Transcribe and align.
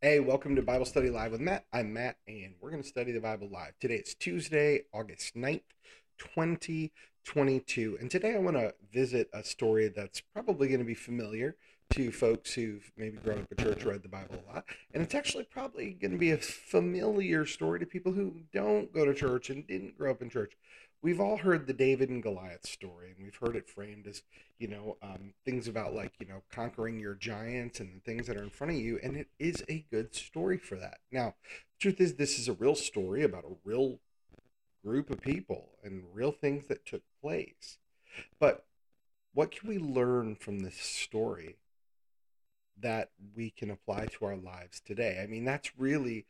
Hey, 0.00 0.20
welcome 0.20 0.54
to 0.54 0.62
Bible 0.62 0.84
Study 0.84 1.10
Live 1.10 1.32
with 1.32 1.40
Matt. 1.40 1.64
I'm 1.72 1.92
Matt, 1.92 2.18
and 2.28 2.54
we're 2.60 2.70
going 2.70 2.84
to 2.84 2.88
study 2.88 3.10
the 3.10 3.18
Bible 3.18 3.48
live. 3.50 3.72
Today 3.80 3.96
is 3.96 4.14
Tuesday, 4.14 4.82
August 4.94 5.34
9th, 5.34 5.62
2022. 6.18 7.98
And 8.00 8.08
today 8.08 8.36
I 8.36 8.38
want 8.38 8.56
to 8.56 8.74
visit 8.92 9.28
a 9.32 9.42
story 9.42 9.88
that's 9.88 10.20
probably 10.20 10.68
going 10.68 10.78
to 10.78 10.84
be 10.84 10.94
familiar 10.94 11.56
to 11.94 12.12
folks 12.12 12.54
who've 12.54 12.92
maybe 12.96 13.16
grown 13.16 13.40
up 13.40 13.50
in 13.50 13.64
church, 13.64 13.82
read 13.82 14.04
the 14.04 14.08
Bible 14.08 14.36
a 14.46 14.54
lot. 14.54 14.66
And 14.94 15.02
it's 15.02 15.16
actually 15.16 15.48
probably 15.50 15.94
going 15.94 16.12
to 16.12 16.16
be 16.16 16.30
a 16.30 16.38
familiar 16.38 17.44
story 17.44 17.80
to 17.80 17.86
people 17.86 18.12
who 18.12 18.42
don't 18.52 18.92
go 18.92 19.04
to 19.04 19.12
church 19.12 19.50
and 19.50 19.66
didn't 19.66 19.98
grow 19.98 20.12
up 20.12 20.22
in 20.22 20.30
church 20.30 20.52
we've 21.02 21.20
all 21.20 21.38
heard 21.38 21.66
the 21.66 21.72
David 21.72 22.10
and 22.10 22.22
Goliath 22.22 22.66
story, 22.66 23.10
and 23.14 23.24
we've 23.24 23.36
heard 23.36 23.56
it 23.56 23.68
framed 23.68 24.06
as, 24.06 24.22
you 24.58 24.68
know, 24.68 24.96
um, 25.02 25.34
things 25.44 25.68
about 25.68 25.94
like, 25.94 26.12
you 26.18 26.26
know, 26.26 26.42
conquering 26.50 26.98
your 26.98 27.14
giants 27.14 27.80
and 27.80 27.94
the 27.94 28.00
things 28.00 28.26
that 28.26 28.36
are 28.36 28.42
in 28.42 28.50
front 28.50 28.72
of 28.72 28.78
you. 28.78 28.98
And 29.02 29.16
it 29.16 29.28
is 29.38 29.64
a 29.68 29.84
good 29.90 30.14
story 30.14 30.58
for 30.58 30.76
that. 30.76 30.98
Now, 31.12 31.34
truth 31.78 32.00
is, 32.00 32.14
this 32.14 32.38
is 32.38 32.48
a 32.48 32.52
real 32.52 32.74
story 32.74 33.22
about 33.22 33.44
a 33.44 33.56
real 33.64 34.00
group 34.84 35.10
of 35.10 35.20
people 35.20 35.70
and 35.84 36.04
real 36.12 36.32
things 36.32 36.66
that 36.66 36.86
took 36.86 37.02
place. 37.20 37.78
But 38.40 38.64
what 39.34 39.50
can 39.50 39.68
we 39.68 39.78
learn 39.78 40.34
from 40.34 40.60
this 40.60 40.76
story 40.76 41.56
that 42.80 43.10
we 43.36 43.50
can 43.50 43.70
apply 43.70 44.06
to 44.06 44.24
our 44.24 44.36
lives 44.36 44.80
today? 44.80 45.20
I 45.22 45.26
mean, 45.26 45.44
that's 45.44 45.78
really 45.78 46.26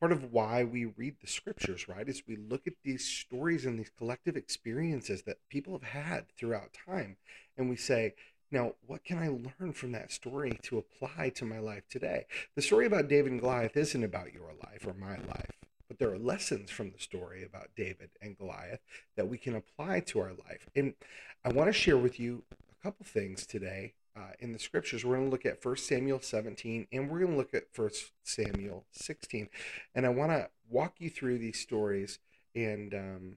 part 0.00 0.12
of 0.12 0.32
why 0.32 0.64
we 0.64 0.84
read 0.84 1.16
the 1.20 1.26
scriptures, 1.26 1.88
right? 1.88 2.08
Is 2.08 2.22
we 2.26 2.36
look 2.36 2.66
at 2.66 2.74
these 2.84 3.04
stories 3.04 3.66
and 3.66 3.78
these 3.78 3.90
collective 3.96 4.36
experiences 4.36 5.22
that 5.22 5.48
people 5.48 5.72
have 5.72 5.90
had 5.90 6.24
throughout 6.36 6.76
time, 6.86 7.16
and 7.56 7.68
we 7.68 7.76
say, 7.76 8.14
now, 8.50 8.72
what 8.86 9.04
can 9.04 9.18
I 9.18 9.28
learn 9.28 9.74
from 9.74 9.92
that 9.92 10.10
story 10.10 10.58
to 10.62 10.78
apply 10.78 11.30
to 11.30 11.44
my 11.44 11.58
life 11.58 11.82
today? 11.90 12.24
The 12.54 12.62
story 12.62 12.86
about 12.86 13.08
David 13.08 13.32
and 13.32 13.40
Goliath 13.40 13.76
isn't 13.76 14.04
about 14.04 14.32
your 14.32 14.52
life 14.64 14.86
or 14.86 14.94
my 14.94 15.16
life, 15.16 15.52
but 15.86 15.98
there 15.98 16.10
are 16.10 16.18
lessons 16.18 16.70
from 16.70 16.90
the 16.90 16.98
story 16.98 17.44
about 17.44 17.68
David 17.76 18.10
and 18.22 18.38
Goliath 18.38 18.80
that 19.16 19.28
we 19.28 19.36
can 19.36 19.54
apply 19.54 20.00
to 20.00 20.20
our 20.20 20.32
life. 20.32 20.66
And 20.74 20.94
I 21.44 21.50
want 21.50 21.68
to 21.68 21.74
share 21.74 21.98
with 21.98 22.18
you 22.18 22.44
a 22.50 22.82
couple 22.82 23.04
things 23.04 23.44
today 23.44 23.92
uh, 24.18 24.32
in 24.40 24.52
the 24.52 24.58
scriptures. 24.58 25.04
We're 25.04 25.16
going 25.16 25.26
to 25.26 25.30
look 25.30 25.46
at 25.46 25.64
1 25.64 25.76
Samuel 25.76 26.20
17 26.20 26.88
and 26.90 27.10
we're 27.10 27.20
going 27.20 27.32
to 27.32 27.36
look 27.36 27.54
at 27.54 27.64
1 27.74 27.90
Samuel 28.22 28.84
16. 28.92 29.48
And 29.94 30.06
I 30.06 30.08
want 30.08 30.32
to 30.32 30.48
walk 30.68 30.94
you 30.98 31.10
through 31.10 31.38
these 31.38 31.60
stories 31.60 32.18
and 32.54 32.94
um, 32.94 33.36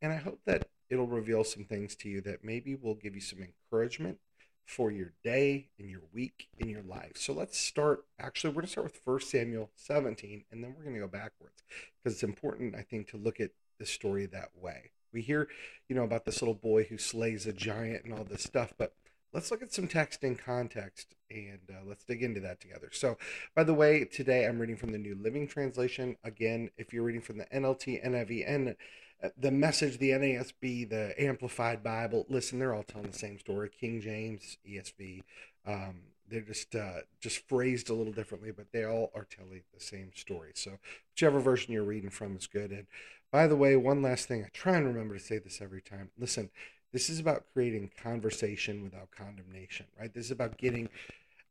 and 0.00 0.12
I 0.12 0.16
hope 0.16 0.40
that 0.46 0.68
it'll 0.90 1.06
reveal 1.06 1.44
some 1.44 1.64
things 1.64 1.94
to 1.96 2.08
you 2.08 2.20
that 2.22 2.44
maybe 2.44 2.74
will 2.74 2.94
give 2.94 3.14
you 3.14 3.20
some 3.20 3.40
encouragement 3.40 4.18
for 4.64 4.90
your 4.90 5.12
day 5.24 5.68
and 5.78 5.88
your 5.88 6.02
week 6.12 6.48
in 6.58 6.68
your 6.68 6.82
life. 6.82 7.12
So 7.16 7.32
let's 7.32 7.58
start. 7.58 8.04
Actually, 8.18 8.50
we're 8.50 8.62
going 8.62 8.66
to 8.66 8.72
start 8.72 8.86
with 8.86 9.00
1 9.04 9.20
Samuel 9.20 9.70
17 9.76 10.44
and 10.50 10.62
then 10.62 10.74
we're 10.76 10.84
going 10.84 10.94
to 10.94 11.00
go 11.00 11.08
backwards 11.08 11.62
because 11.96 12.14
it's 12.14 12.22
important, 12.22 12.74
I 12.74 12.82
think, 12.82 13.08
to 13.10 13.16
look 13.16 13.40
at 13.40 13.50
the 13.78 13.86
story 13.86 14.26
that 14.26 14.50
way. 14.60 14.90
We 15.12 15.22
hear, 15.22 15.48
you 15.88 15.96
know, 15.96 16.04
about 16.04 16.26
this 16.26 16.42
little 16.42 16.54
boy 16.54 16.84
who 16.84 16.98
slays 16.98 17.46
a 17.46 17.52
giant 17.52 18.04
and 18.04 18.12
all 18.12 18.24
this 18.24 18.42
stuff, 18.42 18.74
but 18.76 18.92
let's 19.32 19.50
look 19.50 19.62
at 19.62 19.72
some 19.72 19.88
text 19.88 20.24
in 20.24 20.36
context 20.36 21.14
and 21.30 21.60
uh, 21.70 21.84
let's 21.86 22.04
dig 22.04 22.22
into 22.22 22.40
that 22.40 22.60
together. 22.60 22.88
So, 22.92 23.18
by 23.54 23.64
the 23.64 23.74
way, 23.74 24.04
today 24.04 24.46
I'm 24.46 24.58
reading 24.58 24.76
from 24.76 24.92
the 24.92 24.98
New 24.98 25.16
Living 25.20 25.46
Translation. 25.46 26.16
Again, 26.24 26.70
if 26.76 26.92
you're 26.92 27.02
reading 27.02 27.20
from 27.20 27.38
the 27.38 27.44
NLT, 27.46 28.04
NIV, 28.06 28.44
and 28.48 28.76
uh, 29.22 29.28
the 29.36 29.50
message, 29.50 29.98
the 29.98 30.10
NASB, 30.10 30.88
the 30.88 31.14
Amplified 31.18 31.82
Bible, 31.82 32.24
listen, 32.28 32.58
they're 32.58 32.74
all 32.74 32.82
telling 32.82 33.10
the 33.10 33.18
same 33.18 33.38
story. 33.38 33.68
King 33.68 34.00
James, 34.00 34.56
ESV, 34.66 35.22
um, 35.66 36.00
they're 36.30 36.40
just 36.40 36.74
uh, 36.74 37.00
just 37.20 37.46
phrased 37.48 37.90
a 37.90 37.94
little 37.94 38.12
differently, 38.12 38.50
but 38.50 38.72
they 38.72 38.84
all 38.84 39.10
are 39.14 39.26
telling 39.30 39.62
the 39.74 39.80
same 39.80 40.10
story. 40.14 40.52
So, 40.54 40.78
whichever 41.12 41.40
version 41.40 41.72
you're 41.72 41.84
reading 41.84 42.10
from 42.10 42.36
is 42.36 42.46
good. 42.46 42.70
And 42.70 42.86
by 43.30 43.46
the 43.46 43.56
way, 43.56 43.76
one 43.76 44.00
last 44.00 44.28
thing, 44.28 44.42
I 44.44 44.48
try 44.52 44.76
and 44.76 44.86
remember 44.86 45.14
to 45.14 45.20
say 45.20 45.38
this 45.38 45.60
every 45.60 45.82
time. 45.82 46.10
Listen, 46.18 46.50
this 46.92 47.10
is 47.10 47.18
about 47.20 47.44
creating 47.52 47.90
conversation 48.02 48.82
without 48.82 49.10
condemnation, 49.10 49.86
right? 49.98 50.12
This 50.12 50.26
is 50.26 50.30
about 50.30 50.56
getting. 50.56 50.88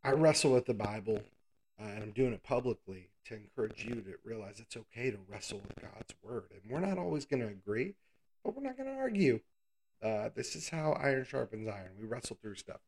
I 0.04 0.12
wrestle 0.12 0.54
with 0.54 0.66
the 0.66 0.74
Bible, 0.74 1.22
uh, 1.80 1.86
and 1.86 2.04
I'm 2.04 2.12
doing 2.12 2.34
it 2.34 2.44
publicly 2.44 3.10
to 3.26 3.36
encourage 3.36 3.86
you 3.86 3.96
to 3.96 4.14
realize 4.24 4.60
it's 4.60 4.78
okay 4.78 5.12
to 5.12 5.18
wrestle 5.28 5.60
with 5.60 5.76
God's 5.82 6.14
word. 6.24 6.52
And 6.52 6.72
we're 6.72 6.86
not 6.86 6.98
always 6.98 7.26
going 7.26 7.42
to 7.42 7.48
agree, 7.48 7.96
but 8.44 8.56
we're 8.56 8.64
not 8.64 8.78
going 8.78 8.90
to 8.90 8.96
argue. 8.96 9.42
Uh, 10.02 10.30
this 10.36 10.56
is 10.56 10.70
how 10.70 10.94
iron 10.94 11.26
sharpens 11.26 11.68
iron. 11.68 11.92
We 12.00 12.08
wrestle 12.08 12.38
through 12.42 12.56
stuff. 12.56 12.80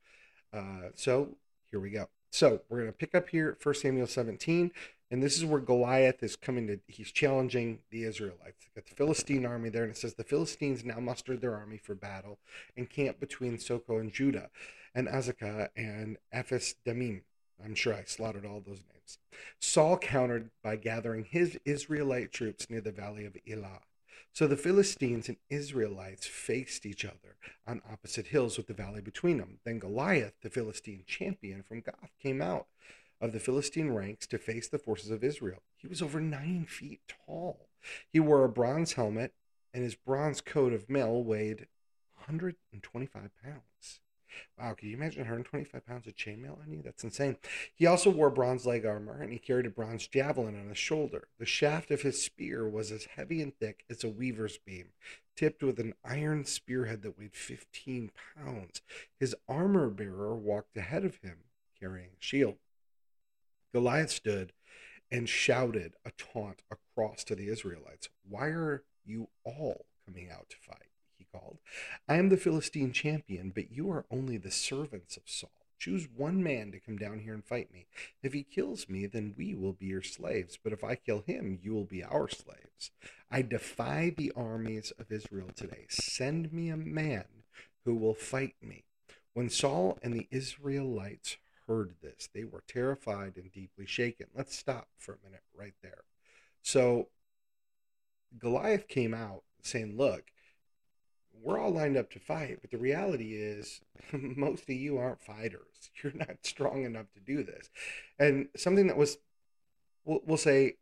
Uh, 0.54 0.90
so 0.96 1.36
here 1.70 1.80
we 1.80 1.90
go. 1.90 2.08
So 2.32 2.62
we're 2.70 2.80
going 2.80 2.92
to 2.92 2.98
pick 2.98 3.16
up 3.16 3.30
here 3.30 3.58
at 3.59 3.66
1 3.66 3.76
Samuel 3.76 4.08
17. 4.08 4.72
And 5.12 5.24
this 5.24 5.38
is 5.38 5.46
where 5.46 5.59
Goliath 5.59 6.22
is 6.22 6.36
coming 6.36 6.68
to, 6.68 6.80
he's 6.88 7.12
challenging 7.12 7.80
the 7.90 8.03
Israelites. 8.03 8.68
Got 8.75 8.86
the 8.86 8.96
Philistine 8.96 9.46
army 9.46 9.70
there, 9.70 9.84
and 9.84 9.92
it 9.92 9.97
says 9.97 10.14
the 10.14 10.24
Philistines 10.24 10.86
now 10.86 11.00
mustered 11.00 11.42
their 11.42 11.56
army 11.56 11.78
for 11.78 11.96
battle 11.96 12.38
and 12.78 12.90
camped 12.90 13.20
between 13.20 13.58
Socoh 13.58 14.00
and 14.00 14.14
Judah, 14.14 14.50
and 14.94 15.08
Azekah 15.08 15.70
and 15.75 16.18
Ephes 16.31 16.75
Dammim. 16.86 17.24
I'm 17.64 17.75
sure 17.75 17.94
I 17.94 18.03
slaughtered 18.03 18.46
all 18.46 18.62
those 18.62 18.81
names. 18.94 19.18
Saul 19.59 19.97
countered 19.97 20.52
by 20.64 20.75
gathering 20.75 21.26
his 21.26 21.59
Israelite 21.66 22.31
troops 22.31 22.70
near 22.70 22.81
the 22.81 22.91
valley 22.91 23.26
of 23.26 23.36
Elah. 23.47 23.81
So 24.31 24.47
the 24.47 24.56
Philistines 24.56 25.28
and 25.28 25.38
Israelites 25.50 26.28
faced 26.28 26.86
each 26.86 27.03
other 27.03 27.36
on 27.68 27.81
opposite 27.91 28.28
hills 28.28 28.58
with 28.58 28.68
the 28.68 28.74
valley 28.74 29.02
between 29.02 29.38
them. 29.38 29.59
Then 29.66 29.80
Goliath, 29.80 30.34
the 30.41 30.50
Philistine 30.50 31.03
champion 31.08 31.64
from 31.64 31.81
Gath, 31.81 32.12
came 32.22 32.41
out 32.41 32.68
of 33.22 33.31
the 33.31 33.40
Philistine 33.40 33.91
ranks 33.91 34.28
to 34.28 34.38
face 34.38 34.68
the 34.68 34.80
forces 34.80 35.12
of 35.12 35.24
Israel. 35.24 35.62
He 35.75 35.88
was 35.88 36.02
over 36.02 36.19
nine 36.19 36.66
feet 36.68 37.02
tall. 37.07 37.68
He 38.12 38.19
wore 38.19 38.44
a 38.44 38.50
bronze 38.50 38.94
helmet, 38.94 39.34
and 39.74 39.84
his 39.84 39.96
bronze 39.96 40.41
coat 40.41 40.74
of 40.74 40.90
mail 40.90 41.24
weighed 41.24 41.68
125 42.16 43.31
pounds. 43.44 44.00
Wow, 44.58 44.74
can 44.74 44.90
you 44.90 44.96
imagine 44.96 45.22
125 45.22 45.85
pounds 45.85 46.08
of 46.08 46.16
chainmail 46.16 46.62
on 46.62 46.72
you? 46.72 46.81
That's 46.84 47.03
insane. 47.03 47.38
He 47.74 47.85
also 47.85 48.09
wore 48.09 48.29
bronze 48.29 48.66
leg 48.66 48.85
armor 48.85 49.22
and 49.22 49.31
he 49.31 49.40
carried 49.40 49.66
a 49.66 49.72
bronze 49.72 50.08
javelin 50.08 50.59
on 50.59 50.69
his 50.69 50.78
shoulder. 50.78 51.28
The 51.40 51.46
shaft 51.46 51.91
of 51.91 52.02
his 52.02 52.24
spear 52.24 52.68
was 52.69 52.91
as 52.91 53.06
heavy 53.16 53.41
and 53.41 53.58
thick 53.58 53.85
as 53.90 54.03
a 54.03 54.09
weaver's 54.09 54.58
beam, 54.58 54.90
tipped 55.35 55.63
with 55.63 55.79
an 55.79 55.94
iron 56.03 56.46
spearhead 56.46 57.02
that 57.02 57.18
weighed 57.18 57.35
15 57.35 58.12
pounds. 58.35 58.81
His 59.19 59.35
armor 59.47 59.90
bearer 59.90 60.35
walked 60.35 60.78
ahead 60.78 61.06
of 61.06 61.18
him, 61.18 61.38
carrying 61.79 62.09
a 62.09 62.24
shield. 62.24 62.58
Goliath 63.74 64.12
stood 64.12 64.53
and 65.12 65.28
shouted 65.28 65.96
a 66.06 66.12
taunt 66.12 66.62
across 66.72 67.24
to 67.25 67.35
the 67.35 67.50
Israelites. 67.50 68.09
Why 68.28 68.47
are 68.47 68.84
you 69.06 69.30
all 69.44 69.85
coming 70.06 70.30
out 70.31 70.50
to 70.50 70.57
fight? 70.57 70.90
He 71.18 71.25
called. 71.31 71.59
I 72.08 72.16
am 72.16 72.29
the 72.29 72.38
Philistine 72.38 72.91
champion, 72.91 73.52
but 73.53 73.72
you 73.72 73.91
are 73.91 74.06
only 74.12 74.38
the 74.38 74.52
servants 74.52 75.18
of 75.18 75.24
Saul. 75.25 75.52
Choose 75.79 76.09
one 76.13 76.44
man 76.44 76.72
to 76.72 76.79
come 76.79 76.97
down 76.97 77.19
here 77.19 77.34
and 77.34 77.44
fight 77.44 77.72
me. 77.72 77.85
If 78.22 78.34
he 78.34 78.44
kills 78.44 78.90
me, 78.90 79.06
then 79.06 79.34
we 79.38 79.56
will 79.56 79.72
be 79.72 79.85
your 79.85 80.02
slaves. 80.02 80.59
But 80.62 80.74
if 80.74 80.84
I 80.84 80.96
kill 80.96 81.24
him, 81.25 81.59
you 81.63 81.74
will 81.74 81.85
be 81.85 82.03
our 82.03 82.28
slaves. 82.28 82.91
I 83.31 83.41
defy 83.44 84.13
the 84.16 84.34
armies 84.35 84.91
of 85.00 85.12
Israel 85.12 85.50
today. 85.56 85.85
Send 85.90 86.52
me 86.52 86.69
a 86.69 86.75
man 86.75 87.25
who 87.85 87.96
will 87.96 88.13
fight 88.13 88.56
me. 88.62 88.84
When 89.34 89.50
Saul 89.50 89.97
and 90.03 90.13
the 90.13 90.28
Israelites 90.31 91.38
heard 91.69 91.94
this. 92.02 92.28
They 92.34 92.44
were 92.44 92.63
terrified 92.68 93.34
and 93.38 93.52
deeply 93.52 93.85
shaken. 93.85 94.25
Let's 94.35 94.57
stop 94.57 94.88
for 94.97 95.13
a 95.13 95.25
minute 95.25 95.44
right 95.56 95.75
there. 95.84 96.03
So 96.63 97.09
Goliath 98.38 98.88
came 98.88 99.13
out 99.13 99.44
saying, 99.62 99.96
Look, 99.96 100.24
we're 101.41 101.59
all 101.59 101.72
lined 101.72 101.96
up 101.96 102.09
to 102.12 102.19
fight, 102.19 102.58
but 102.62 102.72
the 102.72 102.78
reality 102.78 103.35
is 103.35 103.81
most 104.12 104.63
of 104.63 104.75
you 104.75 104.97
aren't 104.97 105.22
fighters. 105.22 105.91
You're 106.03 106.13
not 106.13 106.38
strong 106.44 106.84
enough 106.84 107.06
to 107.13 107.19
do 107.19 107.44
this. 107.44 107.69
And 108.18 108.50
something 108.58 108.88
that 108.88 108.97
was, 108.97 109.17
we'll, 110.05 110.22
we'll 110.26 110.38
say, 110.38 110.73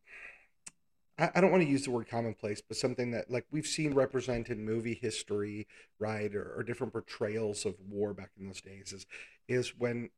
I, 1.20 1.42
don't 1.42 1.52
want 1.52 1.64
to 1.64 1.70
use 1.70 1.84
the 1.84 1.92
word 1.92 2.08
commonplace, 2.08 2.62
but 2.62 2.78
something 2.78 3.12
that 3.12 3.32
like 3.32 3.46
we've 3.52 3.66
seen 3.66 3.96
represented 3.96 4.60
in 4.60 4.64
movie 4.64 4.94
history, 4.94 5.68
right, 6.00 6.34
or, 6.36 6.54
or 6.56 6.64
different 6.64 6.94
portrayals 6.94 7.66
of 7.66 7.74
war 7.90 8.14
back 8.14 8.30
in 8.40 8.46
those 8.46 8.62
days 8.62 8.94
is 8.94 9.08
is 9.48 9.74
when 9.76 10.12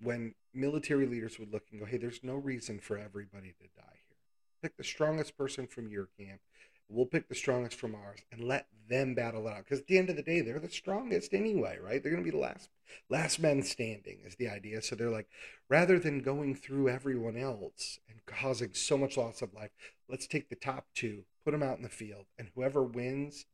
when 0.00 0.34
military 0.54 1.06
leaders 1.06 1.38
would 1.38 1.52
look 1.52 1.64
and 1.70 1.80
go, 1.80 1.86
hey, 1.86 1.96
there's 1.96 2.20
no 2.22 2.34
reason 2.34 2.78
for 2.78 2.98
everybody 2.98 3.54
to 3.60 3.68
die 3.76 4.00
here. 4.08 4.16
Pick 4.62 4.76
the 4.76 4.84
strongest 4.84 5.36
person 5.36 5.66
from 5.66 5.88
your 5.88 6.08
camp. 6.18 6.40
We'll 6.88 7.06
pick 7.06 7.28
the 7.28 7.34
strongest 7.34 7.78
from 7.78 7.94
ours 7.94 8.20
and 8.30 8.44
let 8.44 8.68
them 8.88 9.14
battle 9.14 9.48
it 9.48 9.52
out. 9.52 9.64
Because 9.64 9.80
at 9.80 9.88
the 9.88 9.98
end 9.98 10.08
of 10.08 10.16
the 10.16 10.22
day, 10.22 10.40
they're 10.40 10.60
the 10.60 10.70
strongest 10.70 11.34
anyway, 11.34 11.78
right? 11.82 12.00
They're 12.00 12.12
going 12.12 12.24
to 12.24 12.30
be 12.30 12.36
the 12.36 12.42
last 12.42 12.68
last 13.10 13.40
men 13.40 13.62
standing 13.62 14.18
is 14.24 14.36
the 14.36 14.48
idea. 14.48 14.80
So 14.82 14.94
they're 14.94 15.10
like, 15.10 15.28
rather 15.68 15.98
than 15.98 16.20
going 16.20 16.54
through 16.54 16.88
everyone 16.88 17.36
else 17.36 17.98
and 18.08 18.24
causing 18.24 18.72
so 18.74 18.96
much 18.96 19.16
loss 19.16 19.42
of 19.42 19.52
life, 19.52 19.70
let's 20.08 20.28
take 20.28 20.48
the 20.48 20.56
top 20.56 20.86
two, 20.94 21.24
put 21.44 21.50
them 21.50 21.62
out 21.62 21.76
in 21.76 21.82
the 21.82 21.88
field, 21.88 22.26
and 22.38 22.50
whoever 22.54 22.84
wins, 22.84 23.46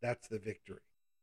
that's 0.00 0.28
the 0.28 0.38
victory. 0.38 0.80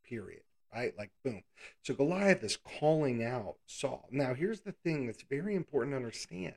Period 0.08 0.44
right? 0.76 0.94
Like, 0.98 1.12
boom. 1.24 1.44
So 1.82 1.94
Goliath 1.94 2.44
is 2.44 2.58
calling 2.58 3.24
out 3.24 3.56
Saul. 3.66 4.08
Now, 4.12 4.34
here's 4.34 4.62
the 4.62 4.74
thing 4.74 5.08
that's 5.08 5.24
very 5.24 5.56
important 5.56 5.94
to 5.94 5.98
understand 5.98 6.56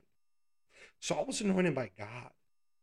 Saul 1.00 1.26
was 1.26 1.40
anointed 1.40 1.74
by 1.74 1.90
God, 1.96 2.30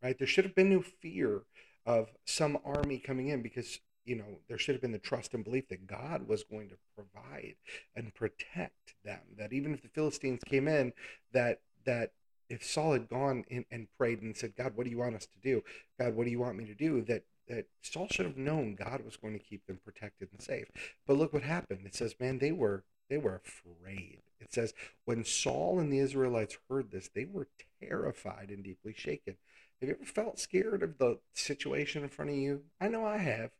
right? 0.01 0.17
There 0.17 0.27
should 0.27 0.45
have 0.45 0.55
been 0.55 0.69
no 0.69 0.81
fear 0.81 1.41
of 1.85 2.09
some 2.25 2.57
army 2.63 2.97
coming 2.97 3.27
in 3.27 3.41
because 3.41 3.79
you 4.05 4.15
know 4.15 4.39
there 4.47 4.57
should 4.57 4.75
have 4.75 4.81
been 4.81 4.91
the 4.91 4.99
trust 4.99 5.33
and 5.33 5.43
belief 5.43 5.67
that 5.67 5.87
God 5.87 6.27
was 6.27 6.43
going 6.43 6.69
to 6.69 6.75
provide 6.95 7.55
and 7.95 8.15
protect 8.15 8.95
them. 9.03 9.19
That 9.37 9.51
even 9.51 9.73
if 9.73 9.81
the 9.81 9.89
Philistines 9.89 10.41
came 10.45 10.67
in, 10.67 10.93
that 11.33 11.59
that 11.85 12.13
if 12.49 12.63
Saul 12.63 12.93
had 12.93 13.09
gone 13.09 13.43
in 13.49 13.65
and 13.71 13.87
prayed 13.97 14.21
and 14.21 14.37
said, 14.37 14.55
God, 14.55 14.73
what 14.75 14.85
do 14.85 14.91
you 14.91 14.99
want 14.99 15.15
us 15.15 15.25
to 15.25 15.39
do? 15.43 15.61
God, 15.99 16.15
what 16.15 16.25
do 16.25 16.31
you 16.31 16.39
want 16.39 16.57
me 16.57 16.65
to 16.65 16.75
do? 16.75 17.01
That 17.01 17.23
that 17.47 17.67
Saul 17.81 18.07
should 18.09 18.25
have 18.25 18.37
known 18.37 18.75
God 18.75 19.03
was 19.05 19.17
going 19.17 19.33
to 19.33 19.43
keep 19.43 19.65
them 19.65 19.79
protected 19.83 20.29
and 20.31 20.41
safe. 20.41 20.65
But 21.05 21.17
look 21.17 21.33
what 21.33 21.43
happened. 21.43 21.85
It 21.85 21.95
says, 21.95 22.15
man, 22.19 22.39
they 22.39 22.51
were 22.51 22.83
they 23.09 23.17
were 23.17 23.35
afraid. 23.35 24.21
It 24.39 24.53
says, 24.53 24.73
when 25.05 25.23
Saul 25.23 25.79
and 25.79 25.93
the 25.93 25.99
Israelites 25.99 26.57
heard 26.69 26.91
this, 26.91 27.09
they 27.13 27.25
were 27.25 27.47
terrified 27.79 28.49
and 28.49 28.63
deeply 28.63 28.93
shaken. 28.97 29.35
Have 29.79 29.89
you 29.89 29.95
ever 29.95 30.05
felt 30.05 30.39
scared 30.39 30.81
of 30.81 30.97
the 30.97 31.19
situation 31.33 32.03
in 32.03 32.09
front 32.09 32.31
of 32.31 32.37
you? 32.37 32.63
I 32.81 32.87
know 32.87 33.05
I 33.05 33.17
have. 33.17 33.51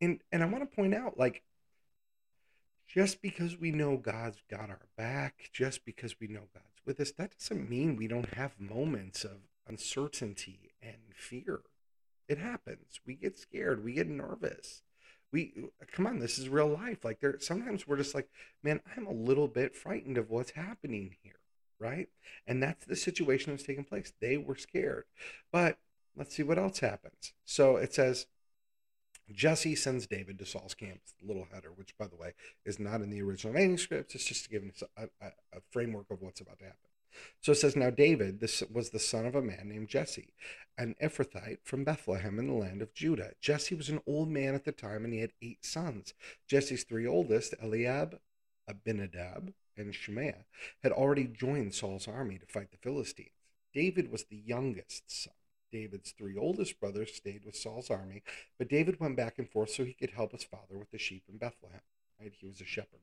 And 0.00 0.20
and 0.30 0.42
I 0.42 0.46
want 0.46 0.68
to 0.68 0.76
point 0.76 0.94
out, 0.94 1.18
like, 1.18 1.42
just 2.86 3.20
because 3.22 3.58
we 3.58 3.72
know 3.72 3.96
God's 3.96 4.42
got 4.48 4.70
our 4.70 4.86
back, 4.96 5.50
just 5.52 5.84
because 5.84 6.20
we 6.20 6.28
know 6.28 6.42
God's 6.54 6.66
with 6.84 7.00
us, 7.00 7.10
that 7.12 7.32
doesn't 7.38 7.68
mean 7.68 7.96
we 7.96 8.06
don't 8.06 8.34
have 8.34 8.60
moments 8.60 9.24
of 9.24 9.38
uncertainty 9.66 10.70
and 10.80 11.14
fear. 11.14 11.60
It 12.28 12.38
happens. 12.38 13.00
We 13.06 13.14
get 13.14 13.38
scared. 13.38 13.84
We 13.84 13.94
get 13.94 14.08
nervous. 14.08 14.82
We 15.32 15.52
come 15.92 16.06
on, 16.06 16.18
this 16.18 16.38
is 16.38 16.48
real 16.48 16.68
life. 16.68 17.04
Like 17.04 17.20
there 17.20 17.38
sometimes 17.40 17.86
we're 17.86 17.96
just 17.96 18.14
like, 18.14 18.28
man, 18.62 18.80
I'm 18.96 19.06
a 19.06 19.12
little 19.12 19.48
bit 19.48 19.74
frightened 19.74 20.18
of 20.18 20.30
what's 20.30 20.52
happening 20.52 21.16
here, 21.22 21.40
right? 21.78 22.08
And 22.46 22.62
that's 22.62 22.84
the 22.86 22.96
situation 22.96 23.52
that's 23.52 23.64
taking 23.64 23.84
place. 23.84 24.12
They 24.20 24.36
were 24.36 24.56
scared. 24.56 25.04
But 25.52 25.78
let's 26.16 26.34
see 26.34 26.42
what 26.42 26.58
else 26.58 26.78
happens. 26.78 27.32
So 27.44 27.76
it 27.76 27.92
says 27.92 28.26
Jesse 29.32 29.74
sends 29.74 30.06
David 30.06 30.38
to 30.38 30.46
Saul's 30.46 30.74
camp, 30.74 31.00
little 31.22 31.48
header, 31.52 31.72
which, 31.74 31.96
by 31.98 32.06
the 32.06 32.16
way, 32.16 32.34
is 32.64 32.78
not 32.78 33.00
in 33.00 33.10
the 33.10 33.22
original 33.22 33.52
manuscript. 33.52 34.14
It's 34.14 34.24
just 34.24 34.44
to 34.44 34.50
give 34.50 34.62
us 34.62 34.82
a, 34.96 35.02
a, 35.20 35.28
a, 35.52 35.60
framework 35.70 36.06
of 36.10 36.22
what's 36.22 36.40
about 36.40 36.58
to 36.60 36.66
happen. 36.66 36.78
So 37.40 37.52
it 37.52 37.56
says, 37.56 37.76
Now 37.76 37.90
David 37.90 38.40
this 38.40 38.62
was 38.72 38.90
the 38.90 38.98
son 38.98 39.26
of 39.26 39.34
a 39.34 39.42
man 39.42 39.68
named 39.68 39.88
Jesse, 39.88 40.34
an 40.78 40.94
Ephrathite 41.02 41.58
from 41.64 41.84
Bethlehem 41.84 42.38
in 42.38 42.48
the 42.48 42.54
land 42.54 42.82
of 42.82 42.94
Judah. 42.94 43.32
Jesse 43.40 43.74
was 43.74 43.88
an 43.88 44.00
old 44.06 44.28
man 44.28 44.54
at 44.54 44.64
the 44.64 44.72
time, 44.72 45.04
and 45.04 45.12
he 45.12 45.20
had 45.20 45.32
eight 45.42 45.64
sons. 45.64 46.14
Jesse's 46.46 46.84
three 46.84 47.06
oldest, 47.06 47.54
Eliab, 47.62 48.18
Abinadab, 48.68 49.52
and 49.76 49.94
Shimea, 49.94 50.44
had 50.82 50.92
already 50.92 51.24
joined 51.24 51.74
Saul's 51.74 52.08
army 52.08 52.38
to 52.38 52.46
fight 52.46 52.70
the 52.70 52.78
Philistines. 52.78 53.30
David 53.72 54.10
was 54.10 54.24
the 54.24 54.42
youngest 54.44 55.10
son. 55.10 55.34
David's 55.72 56.12
three 56.12 56.36
oldest 56.36 56.80
brothers 56.80 57.12
stayed 57.14 57.44
with 57.44 57.56
Saul's 57.56 57.90
army, 57.90 58.22
but 58.58 58.68
David 58.68 59.00
went 59.00 59.16
back 59.16 59.38
and 59.38 59.50
forth 59.50 59.70
so 59.70 59.84
he 59.84 59.92
could 59.92 60.10
help 60.10 60.32
his 60.32 60.44
father 60.44 60.78
with 60.78 60.90
the 60.90 60.98
sheep 60.98 61.24
in 61.28 61.36
Bethlehem. 61.36 61.80
Right? 62.20 62.32
He 62.38 62.46
was 62.46 62.60
a 62.60 62.64
shepherd. 62.64 63.00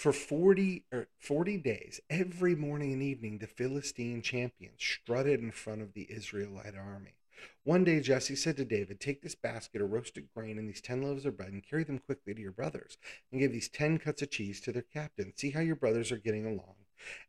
For 0.00 0.14
40, 0.14 0.86
or 0.90 0.98
er, 1.00 1.08
40 1.18 1.58
days, 1.58 2.00
every 2.08 2.54
morning 2.54 2.94
and 2.94 3.02
evening, 3.02 3.36
the 3.36 3.46
Philistine 3.46 4.22
champions 4.22 4.78
strutted 4.78 5.40
in 5.40 5.50
front 5.50 5.82
of 5.82 5.92
the 5.92 6.06
Israelite 6.10 6.74
army. 6.74 7.16
One 7.64 7.84
day 7.84 8.00
Jesse 8.00 8.34
said 8.34 8.56
to 8.56 8.64
David, 8.64 8.98
Take 8.98 9.20
this 9.20 9.34
basket 9.34 9.82
of 9.82 9.90
roasted 9.90 10.30
grain 10.34 10.58
and 10.58 10.66
these 10.66 10.80
ten 10.80 11.02
loaves 11.02 11.26
of 11.26 11.36
bread 11.36 11.52
and 11.52 11.62
carry 11.62 11.84
them 11.84 11.98
quickly 11.98 12.32
to 12.32 12.40
your 12.40 12.50
brothers, 12.50 12.96
and 13.30 13.42
give 13.42 13.52
these 13.52 13.68
ten 13.68 13.98
cuts 13.98 14.22
of 14.22 14.30
cheese 14.30 14.58
to 14.62 14.72
their 14.72 14.80
captain. 14.80 15.34
See 15.36 15.50
how 15.50 15.60
your 15.60 15.76
brothers 15.76 16.10
are 16.10 16.16
getting 16.16 16.46
along 16.46 16.76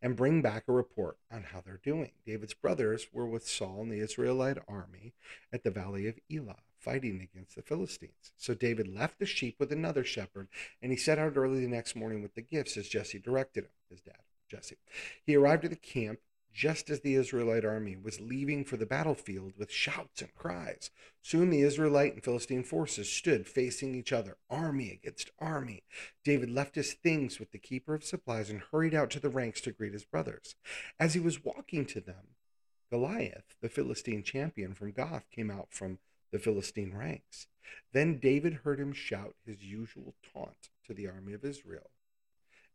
and 0.02 0.16
bring 0.16 0.42
back 0.42 0.64
a 0.70 0.72
report 0.72 1.18
on 1.30 1.44
how 1.52 1.60
they're 1.60 1.82
doing. 1.84 2.12
David's 2.26 2.54
brothers 2.54 3.08
were 3.12 3.28
with 3.28 3.46
Saul 3.46 3.82
and 3.82 3.92
the 3.92 4.00
Israelite 4.00 4.60
army 4.66 5.12
at 5.52 5.66
the 5.66 5.72
valley 5.72 6.08
of 6.08 6.18
Elah, 6.34 6.64
fighting 6.82 7.22
against 7.22 7.56
the 7.56 7.62
Philistines. 7.62 8.34
So 8.38 8.54
David 8.54 8.88
left 8.88 9.20
the 9.20 9.26
sheep 9.26 9.56
with 9.60 9.72
another 9.72 10.04
shepherd, 10.04 10.48
and 10.82 10.92
he 10.92 10.98
set 10.98 11.20
out 11.20 11.38
early 11.38 11.62
the 11.62 11.68
next 11.68 11.96
morning 11.96 12.22
with 12.22 12.36
the 12.36 12.42
gifts 12.42 12.78
as 12.78 12.88
Jesse 12.88 13.20
directed 13.20 13.66
him, 13.66 13.72
his 13.90 14.02
dad, 14.02 14.22
Jesse. 14.50 14.78
He 15.26 15.36
arrived 15.36 15.66
at 15.66 15.72
the 15.72 15.78
camp 15.78 16.20
just 16.54 16.90
as 16.90 17.00
the 17.00 17.16
Israelite 17.16 17.64
army 17.64 17.96
was 17.96 18.20
leaving 18.20 18.66
for 18.66 18.78
the 18.78 18.86
battlefield 18.86 19.54
with 19.58 19.72
shouts 19.72 20.22
and 20.22 20.34
cries. 20.36 20.90
Soon 21.22 21.50
the 21.50 21.62
Israelite 21.62 22.14
and 22.14 22.24
Philistine 22.24 22.64
forces 22.64 23.10
stood 23.10 23.48
facing 23.48 23.96
each 23.96 24.12
other, 24.12 24.38
army 24.50 24.92
against 24.92 25.32
army. 25.40 25.84
David 26.24 26.50
left 26.50 26.76
his 26.76 26.94
things 26.94 27.40
with 27.40 27.52
the 27.52 27.58
keeper 27.58 27.94
of 27.94 28.04
supplies 28.04 28.50
and 28.50 28.62
hurried 28.72 28.94
out 28.94 29.10
to 29.12 29.20
the 29.20 29.30
ranks 29.30 29.62
to 29.62 29.72
greet 29.72 29.94
his 29.94 30.06
brothers. 30.06 30.56
As 31.00 31.14
he 31.14 31.20
was 31.20 31.44
walking 31.44 31.86
to 31.86 32.02
them, 32.02 32.36
Goliath, 32.90 33.56
the 33.62 33.70
Philistine 33.70 34.24
champion 34.24 34.74
from 34.74 34.92
Gath, 34.92 35.30
came 35.32 35.50
out 35.50 35.68
from 35.72 36.00
the 36.32 36.40
Philistine 36.40 36.94
ranks. 36.96 37.48
Then 37.94 38.20
David 38.20 38.54
heard 38.64 38.80
him 38.80 38.94
shout 38.94 39.36
his 39.46 39.64
usual 39.64 40.16
taunt 40.34 40.70
to 40.88 40.94
the 40.94 41.08
army 41.08 41.34
of 41.34 41.46
Israel. 41.46 41.90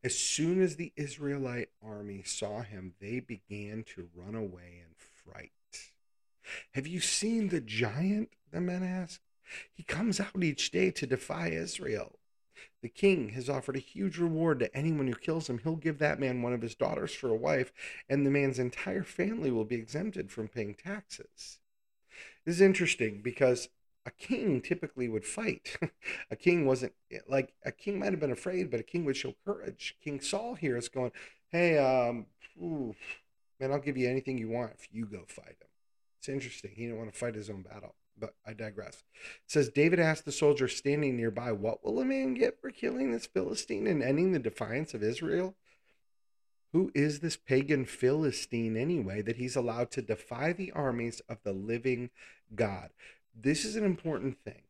As 0.04 0.16
soon 0.16 0.62
as 0.62 0.76
the 0.76 0.92
Israelite 0.96 1.70
army 1.82 2.22
saw 2.24 2.62
him, 2.62 2.94
they 3.00 3.20
began 3.20 3.84
to 3.94 4.08
run 4.14 4.34
away 4.34 4.82
in 4.82 4.94
fright. 4.96 5.50
Have 6.74 6.86
you 6.86 7.00
seen 7.00 7.48
the 7.48 7.60
giant? 7.60 8.30
The 8.52 8.60
men 8.60 8.82
asked. 8.82 9.20
He 9.72 9.82
comes 9.82 10.20
out 10.20 10.42
each 10.42 10.70
day 10.70 10.90
to 10.92 11.06
defy 11.06 11.48
Israel. 11.48 12.18
The 12.82 12.88
king 12.88 13.30
has 13.30 13.50
offered 13.50 13.76
a 13.76 13.80
huge 13.80 14.18
reward 14.18 14.60
to 14.60 14.76
anyone 14.76 15.06
who 15.06 15.14
kills 15.14 15.48
him. 15.48 15.58
He'll 15.58 15.76
give 15.76 15.98
that 15.98 16.20
man 16.20 16.42
one 16.42 16.52
of 16.52 16.62
his 16.62 16.74
daughters 16.74 17.12
for 17.12 17.28
a 17.28 17.36
wife, 17.36 17.72
and 18.08 18.24
the 18.24 18.30
man's 18.30 18.58
entire 18.58 19.02
family 19.02 19.50
will 19.50 19.64
be 19.64 19.76
exempted 19.76 20.30
from 20.30 20.48
paying 20.48 20.74
taxes. 20.74 21.58
This 22.46 22.54
is 22.56 22.60
interesting 22.60 23.22
because 23.22 23.68
a 24.06 24.12
king 24.12 24.62
typically 24.62 25.08
would 25.08 25.24
fight. 25.24 25.76
a 26.30 26.36
king 26.36 26.64
wasn't 26.64 26.92
like 27.28 27.52
a 27.64 27.72
king 27.72 27.98
might 27.98 28.12
have 28.12 28.20
been 28.20 28.30
afraid, 28.30 28.70
but 28.70 28.78
a 28.78 28.84
king 28.84 29.04
would 29.04 29.16
show 29.16 29.34
courage. 29.44 29.96
King 30.02 30.20
Saul 30.20 30.54
here 30.54 30.76
is 30.76 30.88
going, 30.88 31.10
"Hey, 31.48 31.76
um, 31.76 32.26
ooh, 32.62 32.94
man, 33.58 33.72
I'll 33.72 33.80
give 33.80 33.96
you 33.96 34.08
anything 34.08 34.38
you 34.38 34.48
want 34.48 34.72
if 34.78 34.88
you 34.92 35.06
go 35.06 35.24
fight 35.26 35.56
him." 35.60 35.68
It's 36.18 36.28
interesting. 36.28 36.70
He 36.76 36.84
didn't 36.84 36.98
want 36.98 37.12
to 37.12 37.18
fight 37.18 37.34
his 37.34 37.50
own 37.50 37.62
battle, 37.62 37.96
but 38.16 38.36
I 38.46 38.52
digress. 38.52 39.02
It 39.44 39.50
says 39.50 39.68
David 39.68 39.98
asked 39.98 40.24
the 40.24 40.30
soldier 40.30 40.68
standing 40.68 41.16
nearby, 41.16 41.50
"What 41.50 41.84
will 41.84 41.98
a 41.98 42.04
man 42.04 42.34
get 42.34 42.60
for 42.60 42.70
killing 42.70 43.10
this 43.10 43.26
Philistine 43.26 43.88
and 43.88 44.04
ending 44.04 44.30
the 44.30 44.38
defiance 44.38 44.94
of 44.94 45.02
Israel?" 45.02 45.56
Who 46.72 46.90
is 46.94 47.20
this 47.20 47.36
pagan 47.36 47.84
Philistine 47.84 48.76
anyway 48.76 49.22
that 49.22 49.36
he's 49.36 49.56
allowed 49.56 49.90
to 49.92 50.02
defy 50.02 50.52
the 50.52 50.72
armies 50.72 51.22
of 51.28 51.38
the 51.42 51.52
living 51.52 52.10
God? 52.54 52.90
this 53.40 53.64
is 53.64 53.76
an 53.76 53.84
important 53.84 54.38
thing 54.44 54.62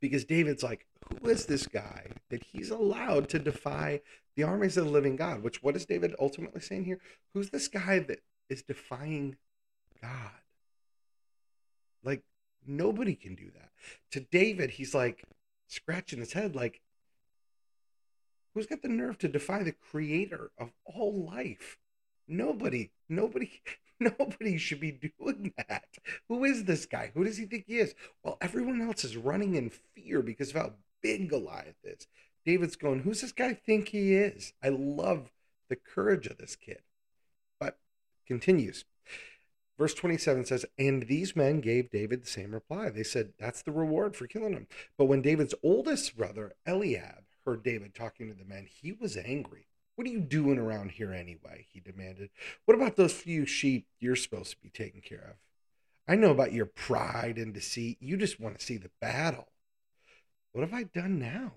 because 0.00 0.24
David's 0.24 0.62
like, 0.62 0.86
who 1.08 1.28
is 1.28 1.46
this 1.46 1.66
guy 1.66 2.06
that 2.30 2.42
he's 2.42 2.70
allowed 2.70 3.28
to 3.30 3.38
defy 3.38 4.00
the 4.34 4.42
armies 4.42 4.76
of 4.76 4.86
the 4.86 4.90
living 4.90 5.16
God? 5.16 5.42
Which, 5.42 5.62
what 5.62 5.76
is 5.76 5.86
David 5.86 6.14
ultimately 6.20 6.60
saying 6.60 6.84
here? 6.84 7.00
Who's 7.32 7.50
this 7.50 7.68
guy 7.68 8.00
that 8.00 8.20
is 8.48 8.62
defying 8.62 9.36
God? 10.02 10.30
Like, 12.02 12.22
nobody 12.66 13.14
can 13.14 13.34
do 13.34 13.50
that. 13.54 13.70
To 14.12 14.20
David, 14.20 14.70
he's 14.72 14.94
like 14.94 15.24
scratching 15.68 16.18
his 16.18 16.32
head, 16.32 16.54
like, 16.54 16.80
who's 18.56 18.66
got 18.66 18.82
the 18.82 18.88
nerve 18.88 19.18
to 19.18 19.28
defy 19.28 19.62
the 19.62 19.72
creator 19.72 20.50
of 20.58 20.72
all 20.84 21.26
life? 21.26 21.78
Nobody, 22.26 22.90
nobody, 23.08 23.62
Nobody 24.00 24.58
should 24.58 24.80
be 24.80 24.92
doing 25.18 25.54
that. 25.56 25.86
Who 26.28 26.44
is 26.44 26.64
this 26.64 26.86
guy? 26.86 27.12
Who 27.14 27.24
does 27.24 27.38
he 27.38 27.46
think 27.46 27.64
he 27.66 27.78
is? 27.78 27.94
Well, 28.22 28.36
everyone 28.40 28.82
else 28.82 29.04
is 29.04 29.16
running 29.16 29.54
in 29.54 29.70
fear 29.70 30.22
because 30.22 30.50
of 30.50 30.56
how 30.56 30.72
big 31.02 31.30
Goliath 31.30 31.76
is. 31.82 32.06
David's 32.44 32.76
going, 32.76 33.00
Who's 33.00 33.22
this 33.22 33.32
guy 33.32 33.54
think 33.54 33.88
he 33.88 34.14
is? 34.14 34.52
I 34.62 34.68
love 34.68 35.32
the 35.68 35.76
courage 35.76 36.26
of 36.26 36.36
this 36.38 36.56
kid. 36.56 36.80
But 37.58 37.78
continues. 38.26 38.84
Verse 39.78 39.94
27 39.94 40.44
says, 40.44 40.66
And 40.78 41.04
these 41.04 41.34
men 41.34 41.60
gave 41.60 41.90
David 41.90 42.22
the 42.22 42.30
same 42.30 42.52
reply. 42.52 42.90
They 42.90 43.02
said, 43.02 43.32
That's 43.38 43.62
the 43.62 43.72
reward 43.72 44.14
for 44.14 44.26
killing 44.26 44.52
him. 44.52 44.66
But 44.98 45.06
when 45.06 45.22
David's 45.22 45.54
oldest 45.62 46.16
brother, 46.16 46.54
Eliab, 46.66 47.24
heard 47.46 47.62
David 47.62 47.94
talking 47.94 48.28
to 48.28 48.34
the 48.34 48.44
men, 48.44 48.66
he 48.68 48.92
was 48.92 49.16
angry. 49.16 49.68
What 49.94 50.06
are 50.06 50.10
you 50.10 50.20
doing 50.20 50.58
around 50.58 50.90
here 50.90 51.14
anyway? 51.14 51.66
He 51.72 51.80
demanded. 51.80 52.28
What 52.66 52.74
about 52.74 52.96
those 52.96 53.14
few 53.14 53.46
sheep 53.46 53.86
you're 53.98 54.16
supposed 54.16 54.50
to 54.50 54.60
be 54.60 54.68
taking 54.68 55.00
care 55.00 55.24
of? 55.30 55.36
I 56.06 56.16
know 56.16 56.30
about 56.30 56.52
your 56.52 56.66
pride 56.66 57.38
and 57.38 57.54
deceit. 57.54 57.96
You 58.00 58.16
just 58.16 58.38
want 58.38 58.58
to 58.58 58.64
see 58.64 58.76
the 58.76 58.90
battle. 59.00 59.48
What 60.52 60.60
have 60.62 60.74
I 60.74 60.82
done 60.82 61.18
now? 61.18 61.52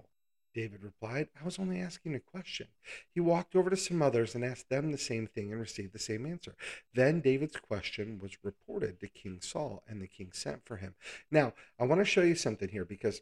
David 0.53 0.83
replied. 0.83 1.27
I 1.39 1.45
was 1.45 1.59
only 1.59 1.79
asking 1.79 2.15
a 2.15 2.19
question. 2.19 2.67
He 3.13 3.19
walked 3.19 3.55
over 3.55 3.69
to 3.69 3.77
some 3.77 4.01
others 4.01 4.33
and 4.33 4.43
asked 4.43 4.69
them 4.69 4.91
the 4.91 4.97
same 4.97 5.27
thing 5.27 5.51
and 5.51 5.61
received 5.61 5.93
the 5.93 5.99
same 5.99 6.25
answer. 6.25 6.55
Then 6.93 7.21
David's 7.21 7.57
question 7.57 8.19
was 8.21 8.37
reported 8.43 8.99
to 8.99 9.07
King 9.07 9.39
Saul, 9.41 9.83
and 9.87 10.01
the 10.01 10.07
king 10.07 10.31
sent 10.33 10.65
for 10.65 10.77
him. 10.77 10.95
Now, 11.29 11.53
I 11.79 11.85
want 11.85 12.01
to 12.01 12.05
show 12.05 12.21
you 12.21 12.35
something 12.35 12.69
here 12.69 12.85
because 12.85 13.21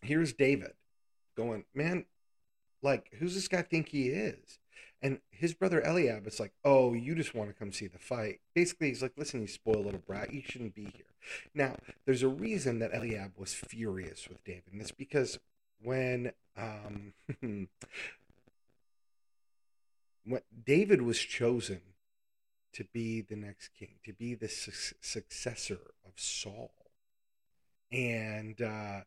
here's 0.00 0.32
David 0.32 0.72
going, 1.36 1.64
Man, 1.74 2.04
like, 2.82 3.12
who's 3.18 3.34
this 3.34 3.48
guy 3.48 3.62
think 3.62 3.88
he 3.88 4.08
is? 4.08 4.58
And 5.02 5.18
his 5.30 5.52
brother 5.52 5.84
Eliab 5.84 6.28
is 6.28 6.38
like, 6.38 6.52
oh, 6.64 6.94
you 6.94 7.16
just 7.16 7.34
want 7.34 7.50
to 7.50 7.54
come 7.54 7.72
see 7.72 7.88
the 7.88 7.98
fight. 7.98 8.38
Basically, 8.54 8.88
he's 8.88 9.02
like, 9.02 9.14
listen, 9.16 9.40
you 9.40 9.48
spoiled 9.48 9.84
little 9.84 10.00
brat, 10.06 10.32
you 10.32 10.42
shouldn't 10.46 10.76
be 10.76 10.84
here. 10.84 11.06
Now, 11.54 11.74
there's 12.06 12.22
a 12.22 12.28
reason 12.28 12.78
that 12.78 12.94
Eliab 12.94 13.32
was 13.36 13.52
furious 13.52 14.28
with 14.28 14.44
David, 14.44 14.72
and 14.72 14.80
it's 14.80 14.92
because 14.92 15.40
when 15.82 16.32
um, 16.56 17.14
when 20.24 20.40
David 20.64 21.02
was 21.02 21.18
chosen 21.18 21.80
to 22.74 22.84
be 22.92 23.20
the 23.20 23.36
next 23.36 23.70
king, 23.78 23.96
to 24.04 24.12
be 24.12 24.34
the 24.34 24.48
su- 24.48 24.94
successor 25.00 25.80
of 26.06 26.12
Saul, 26.16 26.72
and 27.90 28.60
uh, 28.62 29.00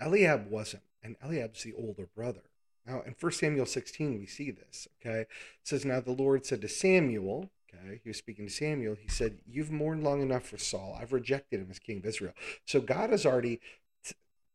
Eliab 0.00 0.50
wasn't, 0.50 0.82
and 1.02 1.16
Eliab's 1.22 1.62
the 1.62 1.74
older 1.74 2.06
brother. 2.14 2.42
Now, 2.86 3.02
in 3.02 3.14
1 3.18 3.32
Samuel 3.32 3.66
16, 3.66 4.18
we 4.18 4.26
see 4.26 4.50
this, 4.50 4.86
okay? 5.00 5.22
It 5.22 5.28
says, 5.64 5.84
Now 5.84 6.00
the 6.00 6.12
Lord 6.12 6.46
said 6.46 6.60
to 6.60 6.68
Samuel, 6.68 7.50
okay, 7.68 8.00
he 8.02 8.08
was 8.08 8.18
speaking 8.18 8.46
to 8.46 8.52
Samuel, 8.52 8.96
he 9.00 9.08
said, 9.08 9.38
You've 9.46 9.72
mourned 9.72 10.04
long 10.04 10.22
enough 10.22 10.44
for 10.44 10.58
Saul. 10.58 10.96
I've 11.00 11.12
rejected 11.12 11.60
him 11.60 11.68
as 11.70 11.78
king 11.78 11.98
of 11.98 12.06
Israel. 12.06 12.34
So 12.64 12.80
God 12.80 13.10
has 13.10 13.26
already, 13.26 13.60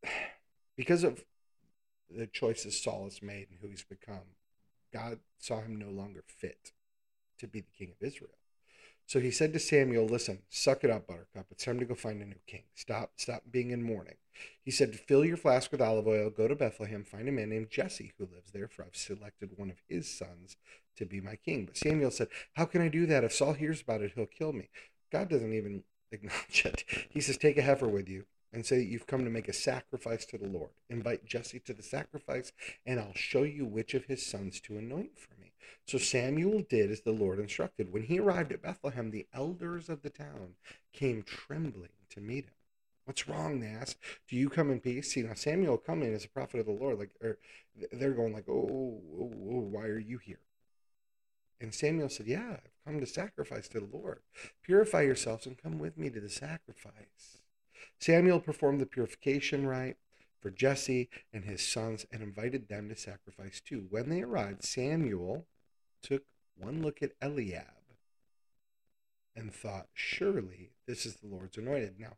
because 0.76 1.04
of 1.04 1.24
the 2.10 2.26
choices 2.26 2.82
Saul 2.82 3.04
has 3.04 3.22
made 3.22 3.48
and 3.50 3.58
who 3.60 3.68
he's 3.68 3.84
become, 3.84 4.36
God 4.92 5.18
saw 5.38 5.60
him 5.60 5.76
no 5.76 5.88
longer 5.88 6.24
fit 6.26 6.72
to 7.38 7.46
be 7.46 7.60
the 7.60 7.72
king 7.76 7.92
of 7.92 8.06
Israel. 8.06 8.30
So 9.06 9.20
he 9.20 9.30
said 9.30 9.52
to 9.52 9.58
Samuel, 9.58 10.06
Listen, 10.06 10.40
suck 10.48 10.84
it 10.84 10.90
up, 10.90 11.06
Buttercup. 11.06 11.46
It's 11.50 11.64
time 11.64 11.78
to 11.78 11.84
go 11.84 11.94
find 11.94 12.22
a 12.22 12.26
new 12.26 12.40
king. 12.46 12.62
Stop, 12.74 13.12
stop 13.16 13.42
being 13.50 13.70
in 13.70 13.82
mourning. 13.82 14.16
He 14.64 14.70
said, 14.70 14.98
Fill 14.98 15.24
your 15.24 15.36
flask 15.36 15.70
with 15.70 15.82
olive 15.82 16.06
oil, 16.06 16.30
go 16.30 16.48
to 16.48 16.54
Bethlehem, 16.54 17.04
find 17.04 17.28
a 17.28 17.32
man 17.32 17.50
named 17.50 17.70
Jesse 17.70 18.12
who 18.18 18.24
lives 18.24 18.52
there, 18.52 18.68
for 18.68 18.84
I've 18.84 18.96
selected 18.96 19.50
one 19.56 19.70
of 19.70 19.82
his 19.88 20.08
sons 20.08 20.56
to 20.96 21.04
be 21.06 21.20
my 21.20 21.36
king. 21.36 21.66
But 21.66 21.76
Samuel 21.76 22.10
said, 22.10 22.28
How 22.54 22.64
can 22.64 22.80
I 22.80 22.88
do 22.88 23.06
that? 23.06 23.24
If 23.24 23.32
Saul 23.32 23.52
hears 23.54 23.82
about 23.82 24.02
it, 24.02 24.12
he'll 24.14 24.26
kill 24.26 24.52
me. 24.52 24.68
God 25.10 25.28
doesn't 25.28 25.52
even 25.52 25.84
acknowledge 26.12 26.64
it. 26.64 26.84
He 27.10 27.20
says, 27.20 27.36
Take 27.36 27.58
a 27.58 27.62
heifer 27.62 27.88
with 27.88 28.08
you 28.08 28.24
and 28.52 28.64
say 28.64 28.78
that 28.78 28.86
you've 28.86 29.06
come 29.06 29.24
to 29.24 29.30
make 29.30 29.48
a 29.48 29.52
sacrifice 29.52 30.24
to 30.26 30.38
the 30.38 30.48
Lord. 30.48 30.70
Invite 30.90 31.24
Jesse 31.24 31.60
to 31.60 31.72
the 31.72 31.82
sacrifice, 31.82 32.52
and 32.84 33.00
I'll 33.00 33.14
show 33.14 33.42
you 33.42 33.64
which 33.64 33.94
of 33.94 34.04
his 34.04 34.24
sons 34.24 34.60
to 34.62 34.76
anoint 34.76 35.18
for 35.18 35.40
me. 35.40 35.41
So 35.86 35.98
Samuel 35.98 36.62
did 36.68 36.90
as 36.90 37.00
the 37.00 37.12
Lord 37.12 37.38
instructed. 37.38 37.92
When 37.92 38.02
he 38.02 38.18
arrived 38.18 38.52
at 38.52 38.62
Bethlehem, 38.62 39.10
the 39.10 39.26
elders 39.32 39.88
of 39.88 40.02
the 40.02 40.10
town 40.10 40.54
came 40.92 41.22
trembling 41.22 41.90
to 42.10 42.20
meet 42.20 42.44
him. 42.44 42.54
What's 43.04 43.28
wrong? 43.28 43.60
They 43.60 43.66
asked. 43.66 43.98
Do 44.28 44.36
you 44.36 44.48
come 44.48 44.70
in 44.70 44.80
peace? 44.80 45.12
See 45.12 45.22
now 45.22 45.34
Samuel 45.34 45.78
come 45.78 46.02
in 46.02 46.14
as 46.14 46.24
a 46.24 46.28
prophet 46.28 46.60
of 46.60 46.66
the 46.66 46.72
Lord, 46.72 46.98
like 46.98 47.10
er, 47.22 47.38
or 47.80 47.88
they're 47.98 48.12
going 48.12 48.32
like, 48.32 48.48
oh, 48.48 49.00
oh, 49.18 49.32
oh, 49.50 49.60
why 49.70 49.84
are 49.86 49.98
you 49.98 50.18
here? 50.18 50.38
And 51.62 51.72
Samuel 51.72 52.08
said, 52.08 52.26
Yeah, 52.26 52.56
I've 52.56 52.84
come 52.84 52.98
to 52.98 53.06
sacrifice 53.06 53.68
to 53.68 53.78
the 53.78 53.96
Lord. 53.96 54.20
Purify 54.62 55.02
yourselves 55.02 55.46
and 55.46 55.56
come 55.56 55.78
with 55.78 55.96
me 55.96 56.10
to 56.10 56.20
the 56.20 56.28
sacrifice. 56.28 57.38
Samuel 58.00 58.40
performed 58.40 58.80
the 58.80 58.86
purification 58.86 59.64
rite 59.66 59.96
for 60.42 60.50
Jesse 60.50 61.08
and 61.32 61.44
his 61.44 61.66
sons 61.66 62.04
and 62.12 62.22
invited 62.22 62.68
them 62.68 62.88
to 62.88 62.96
sacrifice 62.96 63.62
too. 63.64 63.86
When 63.88 64.08
they 64.08 64.22
arrived, 64.22 64.64
Samuel 64.64 65.46
took 66.02 66.24
one 66.58 66.82
look 66.82 67.02
at 67.02 67.12
Eliab 67.22 67.64
and 69.34 69.54
thought, 69.54 69.86
Surely 69.94 70.70
this 70.86 71.06
is 71.06 71.16
the 71.16 71.28
Lord's 71.28 71.56
anointed. 71.56 71.94
Now, 71.98 72.16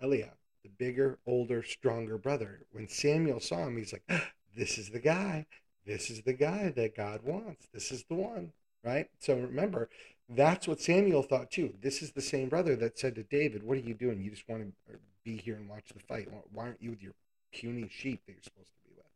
Eliab, 0.00 0.36
the 0.62 0.68
bigger, 0.68 1.18
older, 1.26 1.62
stronger 1.62 2.18
brother, 2.18 2.66
when 2.70 2.88
Samuel 2.88 3.40
saw 3.40 3.66
him, 3.66 3.78
he's 3.78 3.92
like, 3.92 4.04
ah, 4.10 4.28
This 4.56 4.78
is 4.78 4.90
the 4.90 5.00
guy. 5.00 5.46
This 5.86 6.10
is 6.10 6.22
the 6.22 6.34
guy 6.34 6.72
that 6.76 6.96
God 6.96 7.22
wants. 7.24 7.66
This 7.72 7.90
is 7.90 8.04
the 8.04 8.14
one, 8.14 8.52
right? 8.84 9.08
So 9.18 9.34
remember, 9.34 9.88
that's 10.28 10.68
what 10.68 10.80
Samuel 10.80 11.22
thought 11.22 11.50
too. 11.50 11.74
This 11.80 12.02
is 12.02 12.12
the 12.12 12.20
same 12.20 12.48
brother 12.48 12.76
that 12.76 12.98
said 12.98 13.16
to 13.16 13.24
David, 13.24 13.62
What 13.62 13.78
are 13.78 13.80
you 13.80 13.94
doing? 13.94 14.20
You 14.20 14.30
just 14.30 14.48
want 14.48 14.62
to 14.62 14.98
be 15.24 15.36
here 15.36 15.56
and 15.56 15.68
watch 15.68 15.88
the 15.92 16.00
fight. 16.00 16.28
Why 16.52 16.66
aren't 16.66 16.82
you 16.82 16.90
with 16.90 17.02
your 17.02 17.14
puny 17.52 17.88
sheep 17.90 18.22
that 18.26 18.32
you're 18.32 18.42
supposed 18.42 18.72
to 18.72 18.88
be 18.88 18.94
with? 18.96 19.06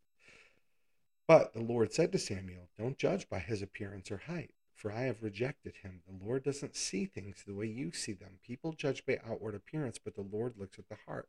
But 1.27 1.53
the 1.53 1.63
Lord 1.63 1.93
said 1.93 2.13
to 2.13 2.19
Samuel, 2.19 2.69
Don't 2.79 2.99
judge 2.99 3.29
by 3.29 3.39
his 3.39 3.63
appearance 3.63 4.11
or 4.11 4.19
height, 4.19 4.51
for 4.75 4.93
I 4.93 5.03
have 5.03 5.23
rejected 5.23 5.75
him. 5.83 6.01
The 6.07 6.25
Lord 6.25 6.45
doesn't 6.45 6.77
see 6.77 7.07
things 7.07 7.43
the 7.47 7.55
way 7.55 7.67
you 7.67 7.93
see 7.93 8.13
them. 8.13 8.39
People 8.47 8.73
judge 8.73 9.05
by 9.07 9.19
outward 9.29 9.55
appearance, 9.55 9.99
but 9.99 10.15
the 10.15 10.27
Lord 10.31 10.55
looks 10.59 10.79
at 10.79 10.89
the 10.89 10.99
heart 11.07 11.29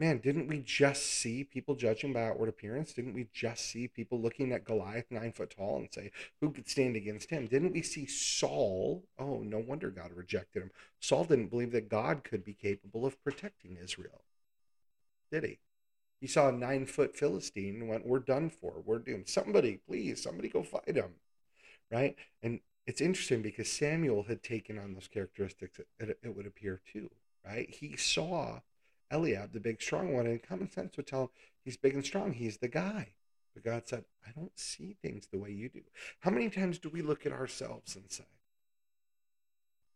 man, 0.00 0.16
didn't 0.18 0.48
we 0.48 0.60
just 0.60 1.04
see 1.04 1.44
people 1.44 1.74
judging 1.74 2.14
by 2.14 2.24
outward 2.24 2.48
appearance? 2.48 2.94
Didn't 2.94 3.12
we 3.12 3.28
just 3.34 3.66
see 3.66 3.86
people 3.86 4.18
looking 4.18 4.50
at 4.52 4.64
Goliath 4.64 5.04
nine 5.10 5.30
foot 5.30 5.54
tall 5.56 5.76
and 5.76 5.88
say, 5.92 6.10
who 6.40 6.50
could 6.50 6.68
stand 6.68 6.96
against 6.96 7.28
him? 7.28 7.46
Didn't 7.46 7.72
we 7.72 7.82
see 7.82 8.06
Saul? 8.06 9.04
Oh, 9.18 9.42
no 9.44 9.58
wonder 9.58 9.90
God 9.90 10.12
rejected 10.14 10.62
him. 10.62 10.70
Saul 11.00 11.24
didn't 11.24 11.48
believe 11.48 11.72
that 11.72 11.90
God 11.90 12.24
could 12.24 12.44
be 12.44 12.54
capable 12.54 13.04
of 13.04 13.22
protecting 13.22 13.76
Israel, 13.80 14.22
did 15.30 15.44
he? 15.44 15.58
He 16.20 16.26
saw 16.26 16.48
a 16.48 16.52
nine 16.52 16.86
foot 16.86 17.16
Philistine 17.16 17.80
and 17.80 17.88
went, 17.88 18.06
We're 18.06 18.18
done 18.18 18.50
for. 18.50 18.82
We're 18.84 18.98
doomed. 18.98 19.28
Somebody, 19.28 19.78
please, 19.88 20.22
somebody 20.22 20.48
go 20.48 20.62
fight 20.62 20.96
him. 20.96 21.14
Right? 21.90 22.16
And 22.42 22.60
it's 22.86 23.00
interesting 23.00 23.42
because 23.42 23.70
Samuel 23.70 24.24
had 24.24 24.42
taken 24.42 24.78
on 24.78 24.92
those 24.92 25.08
characteristics, 25.08 25.80
it, 25.98 26.18
it 26.22 26.36
would 26.36 26.46
appear 26.46 26.80
too. 26.92 27.10
Right? 27.44 27.70
He 27.70 27.96
saw 27.96 28.60
Eliab, 29.10 29.52
the 29.52 29.60
big 29.60 29.80
strong 29.80 30.12
one, 30.14 30.26
and 30.26 30.42
common 30.42 30.70
sense 30.70 30.96
would 30.96 31.06
tell 31.06 31.22
him 31.22 31.28
he's 31.64 31.76
big 31.76 31.94
and 31.94 32.04
strong. 32.04 32.32
He's 32.32 32.58
the 32.58 32.68
guy. 32.68 33.14
But 33.54 33.64
God 33.64 33.88
said, 33.88 34.04
I 34.26 34.30
don't 34.38 34.56
see 34.56 34.96
things 35.02 35.26
the 35.26 35.38
way 35.38 35.50
you 35.50 35.68
do. 35.68 35.80
How 36.20 36.30
many 36.30 36.50
times 36.50 36.78
do 36.78 36.88
we 36.88 37.02
look 37.02 37.26
at 37.26 37.32
ourselves 37.32 37.96
and 37.96 38.04
say, 38.08 38.24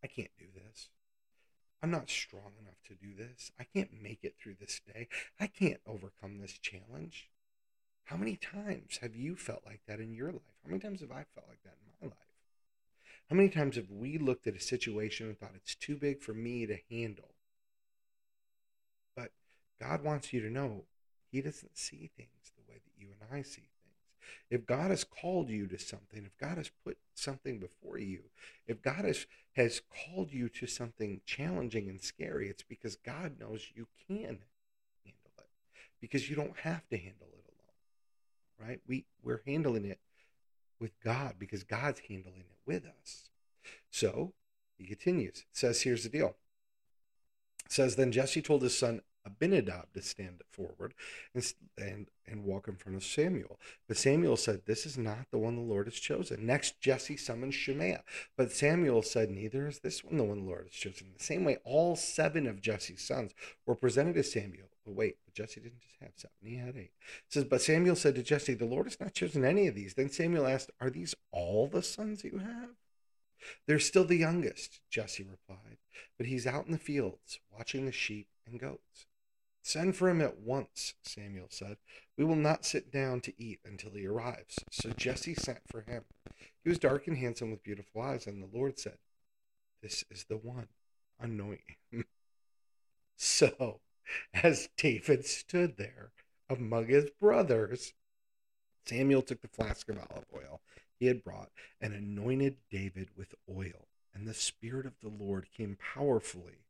I 0.03 0.07
can't 0.07 0.31
do 0.39 0.47
this? 0.55 0.89
I'm 1.85 1.91
not 1.91 2.09
strong 2.09 2.53
enough 2.59 2.81
to 2.89 2.95
do 2.95 3.15
this. 3.15 3.53
I 3.61 3.65
can't 3.65 4.03
make 4.03 4.21
it 4.23 4.37
through 4.41 4.55
this 4.59 4.81
day. 4.91 5.07
I 5.39 5.47
can't 5.47 5.83
overcome 5.87 6.39
this 6.39 6.59
challenge. 6.59 7.29
How 8.05 8.17
many 8.17 8.37
times 8.37 9.01
have 9.03 9.15
you 9.15 9.37
felt 9.37 9.65
like 9.67 9.83
that 9.87 10.01
in 10.01 10.15
your 10.15 10.33
life? 10.33 10.57
How 10.65 10.71
many 10.71 10.81
times 10.81 11.03
have 11.03 11.11
I 11.11 11.27
felt 11.35 11.47
like 11.47 11.63
that 11.63 11.77
in 11.83 11.93
my 12.01 12.07
life? 12.09 12.19
How 13.29 13.37
many 13.37 13.51
times 13.51 13.77
have 13.77 13.91
we 13.91 14.17
looked 14.17 14.47
at 14.47 14.57
a 14.57 14.61
situation 14.61 15.27
and 15.27 15.39
thought 15.39 15.53
it's 15.55 15.75
too 15.75 15.97
big 15.97 16.23
for 16.23 16.33
me 16.33 16.65
to 16.65 16.79
handle? 16.91 17.35
But 19.15 19.33
God 19.79 20.03
wants 20.03 20.33
you 20.33 20.41
to 20.41 20.49
know 20.49 20.85
He 21.31 21.43
doesn't 21.43 21.77
see 21.77 22.11
things 22.17 22.51
the 22.57 22.63
way 22.67 22.79
that 22.83 22.99
you 22.99 23.09
and 23.21 23.39
I 23.39 23.43
see. 23.43 23.69
If 24.51 24.67
God 24.67 24.91
has 24.91 25.05
called 25.05 25.49
you 25.49 25.67
to 25.67 25.79
something, 25.79 26.25
if 26.25 26.37
God 26.39 26.59
has 26.59 26.71
put 26.85 26.99
something 27.15 27.59
before 27.59 27.99
you, 27.99 28.25
if 28.67 28.83
God 28.83 29.05
has, 29.05 29.27
has 29.53 29.81
called 29.89 30.33
you 30.33 30.49
to 30.51 30.67
something 30.67 31.21
challenging 31.27 31.89
and 31.89 32.01
scary, 32.01 32.49
it's 32.49 32.63
because 32.63 32.97
God 32.97 33.39
knows 33.39 33.69
you 33.75 33.87
can 34.07 34.17
handle 34.17 35.33
it. 35.39 35.45
Because 36.01 36.29
you 36.29 36.37
don't 36.37 36.59
have 36.61 36.89
to 36.89 36.97
handle 36.97 37.29
it 37.33 37.45
alone. 37.49 38.69
Right? 38.69 38.81
We 38.87 39.07
we're 39.23 39.43
handling 39.47 39.85
it 39.85 40.01
with 40.81 40.93
God 41.03 41.35
because 41.39 41.65
God's 41.65 42.01
handling 42.09 42.41
it 42.41 42.59
with 42.67 42.85
us. 42.85 43.31
So 43.91 44.33
he 44.77 44.87
continues. 44.87 45.39
It 45.39 45.45
says, 45.53 45.83
here's 45.83 46.03
the 46.03 46.09
deal. 46.09 46.37
It 47.65 47.73
says, 47.73 47.97
then 47.97 48.13
Jesse 48.13 48.43
told 48.43 48.63
his 48.63 48.77
son 48.77 49.01
Abinadab 49.27 49.93
to 49.95 50.03
stand 50.03 50.43
forward 50.51 50.95
and, 51.35 51.53
and, 51.79 52.07
and 52.27 52.45
walk 52.45 52.69
in 52.69 52.77
front 52.77 52.97
of 52.97 53.05
Samuel. 53.05 53.59
But 53.89 53.97
Samuel 53.97 54.37
said, 54.37 54.63
This 54.67 54.87
is 54.87 54.99
not 54.99 55.27
the 55.31 55.39
one 55.39 55.57
the 55.57 55.63
Lord 55.63 55.87
has 55.87 55.95
chosen. 55.95 56.47
Next, 56.47 56.81
Jesse 56.81 57.17
summoned 57.17 57.55
Shimea. 57.55 58.03
But 58.37 58.53
Samuel 58.53 59.03
said, 59.03 59.31
Neither 59.31 59.67
is 59.67 59.81
this 59.81 60.05
one 60.05 60.17
the 60.17 60.25
one 60.25 60.41
the 60.41 60.51
Lord 60.51 60.65
has 60.65 60.75
chosen. 60.75 61.09
The 61.17 61.25
same 61.25 61.45
way, 61.45 61.59
all 61.65 61.97
seven 61.97 62.47
of 62.47 62.61
Jesse's 62.61 63.03
sons 63.03 63.33
were 63.67 63.75
presented 63.75 64.15
to 64.15 64.23
Samuel. 64.23 64.69
But 64.85 64.95
wait, 64.95 65.17
but 65.25 65.35
Jesse 65.35 65.61
didn't 65.61 65.81
just 65.81 65.97
have 66.01 66.13
seven, 66.17 66.37
he 66.43 66.57
had 66.57 66.77
eight. 66.77 66.93
It 67.27 67.33
says, 67.33 67.45
But 67.45 67.63
Samuel 67.63 67.97
said 67.97 68.15
to 68.17 68.23
Jesse, 68.23 68.55
The 68.55 68.67
Lord 68.67 68.87
has 68.87 69.01
not 69.01 69.15
chosen 69.15 69.45
any 69.45 69.67
of 69.67 69.75
these. 69.75 69.95
Then 69.95 70.11
Samuel 70.11 70.47
asked, 70.47 70.71
Are 70.81 70.91
these 70.91 71.15
all 71.33 71.67
the 71.67 71.83
sons 71.83 72.25
you 72.25 72.39
have? 72.39 72.71
They're 73.67 73.79
still 73.79 74.05
the 74.05 74.17
youngest, 74.17 74.81
Jesse 74.91 75.23
replied, 75.23 75.79
but 76.17 76.27
he's 76.27 76.47
out 76.47 76.67
in 76.67 76.73
the 76.73 76.79
fields 76.79 77.41
watching 77.53 77.87
the 77.87 77.93
sheep 77.93 78.29
and 78.47 78.59
goats. 78.59 79.07
Send 79.65 79.97
for 79.97 80.11
him 80.11 80.21
at 80.21 80.39
once, 80.39 80.93
Samuel 81.03 81.47
said. 81.49 81.79
We 82.19 82.25
will 82.25 82.37
not 82.37 82.67
sit 82.67 82.93
down 82.93 83.23
to 83.23 83.33
eat 83.43 83.61
until 83.65 83.93
he 83.93 84.07
arrives. 84.07 84.59
So 84.71 84.91
Jesse 84.91 85.35
sent 85.35 85.61
for 85.67 85.81
him. 85.81 86.05
He 86.63 86.69
was 86.69 86.79
dark 86.79 87.09
and 87.09 87.17
handsome 87.17 87.51
with 87.51 87.65
beautiful 87.65 88.03
eyes, 88.03 88.27
and 88.27 88.43
the 88.43 88.57
Lord 88.57 88.79
said, 88.79 88.99
This 89.83 90.05
is 90.11 90.27
the 90.29 90.37
one. 90.37 90.69
Anoint 91.19 91.63
him. 91.91 92.05
so, 93.17 93.81
as 94.35 94.69
David 94.77 95.25
stood 95.25 95.79
there 95.79 96.13
among 96.51 96.89
his 96.89 97.09
brothers, 97.19 97.95
Samuel 98.85 99.23
took 99.23 99.41
the 99.41 99.49
flask 99.49 99.89
of 99.89 99.97
olive 99.97 100.27
oil 100.35 100.61
he 100.99 101.07
had 101.07 101.25
brought 101.25 101.51
and 101.81 101.95
anointed 101.95 102.57
David 102.71 103.09
with 103.17 103.35
oil. 103.51 103.89
And 104.15 104.29
the 104.29 104.35
Spirit 104.35 104.85
of 104.85 105.01
the 105.03 105.09
Lord 105.09 105.49
came 105.57 105.79
powerfully 105.95 106.67